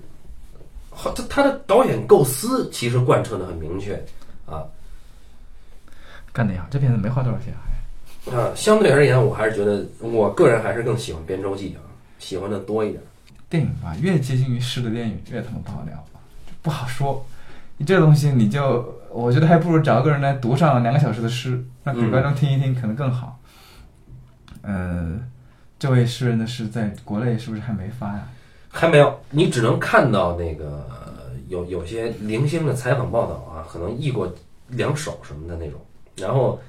[0.96, 3.93] 好，他他的导演构思其实贯彻的很明确
[4.46, 4.64] 啊
[6.32, 7.54] 干得也好，这片子没花多少钱，
[8.26, 11.82] 还啊，相对而言，我还是觉得我个人还是更喜欢《编舟记》啊，
[12.18, 13.02] 喜欢的多一点。
[13.48, 16.04] 电影吧，越接近于诗的电影越他妈不好聊，
[16.62, 17.26] 不好说。
[17.78, 23.39] 你这东西你就，我觉得还不如找个人来读上两个小时的诗，让给嗯观众听一听，可能更好。
[24.62, 25.20] 呃，
[25.78, 28.28] 这位诗人的诗在国内是不是还没发呀？
[28.78, 30.86] 还没有，你只能看到那个
[31.47, 34.30] 有有些零星的采访报道啊，可能译过
[34.67, 35.80] 两首什么的那种。
[36.17, 36.59] 然后，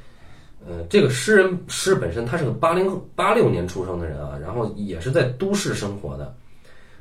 [0.65, 6.33] 呃，这个诗人诗本身他是个八零八六年出生的人啊，然后也是在都市生活的，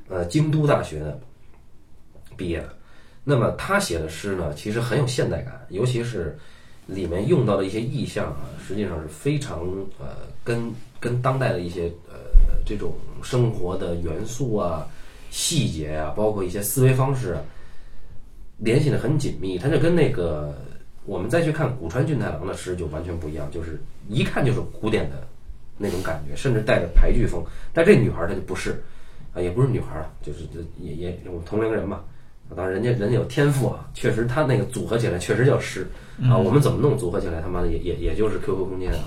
[0.10, 1.20] 呃，京都大学的
[2.36, 2.70] 毕业的。
[3.24, 6.36] 那么他写的诗呢，其实很有现代感，尤其是
[6.88, 9.60] 里面用到的一些意象啊，实际上是非常
[10.00, 10.08] 呃
[10.44, 11.92] 跟跟当代的一些
[12.66, 14.88] 这种生活的元素啊、
[15.30, 17.42] 细节啊，包括一些思维方式啊，
[18.58, 19.58] 联系的很紧密。
[19.58, 20.58] 它就跟那个
[21.06, 25.28] 我们再去看古川俊太郎的诗就完全不一样，就是一看就是古典的
[25.78, 27.44] 那种感觉，甚至带着排剧风。
[27.72, 28.84] 但这女孩她就不是
[29.34, 32.02] 啊，也不是女孩了，就是这也也我们同龄人嘛。
[32.56, 35.88] 当然，人家人家有天赋啊，确实他那个组合起来确实叫诗
[36.22, 36.38] 啊。
[36.38, 39.00] 我们怎么弄组合起来，他妈的也也也就是 QQ 空间啊。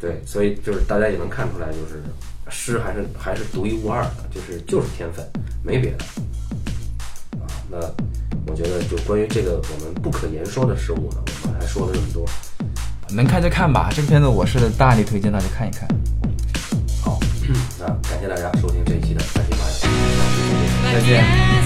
[0.00, 2.02] 对，所以就是大家也能看出来，就是
[2.48, 5.24] 诗还是还是独一无二的，就是就是天分，
[5.62, 6.04] 没别的
[7.38, 7.44] 啊。
[7.70, 7.76] 那
[8.46, 12.26] 我觉得就关于这个我们不可言说的事物呢，我们还说了这么多。
[13.12, 15.86] 能看就看吧，这个片子我是大力推荐大家看一看。
[17.02, 17.20] 好，
[17.78, 19.84] 那感谢大家收听这一期的三七八友，下
[20.30, 21.02] 期再见。
[21.02, 21.59] 再见。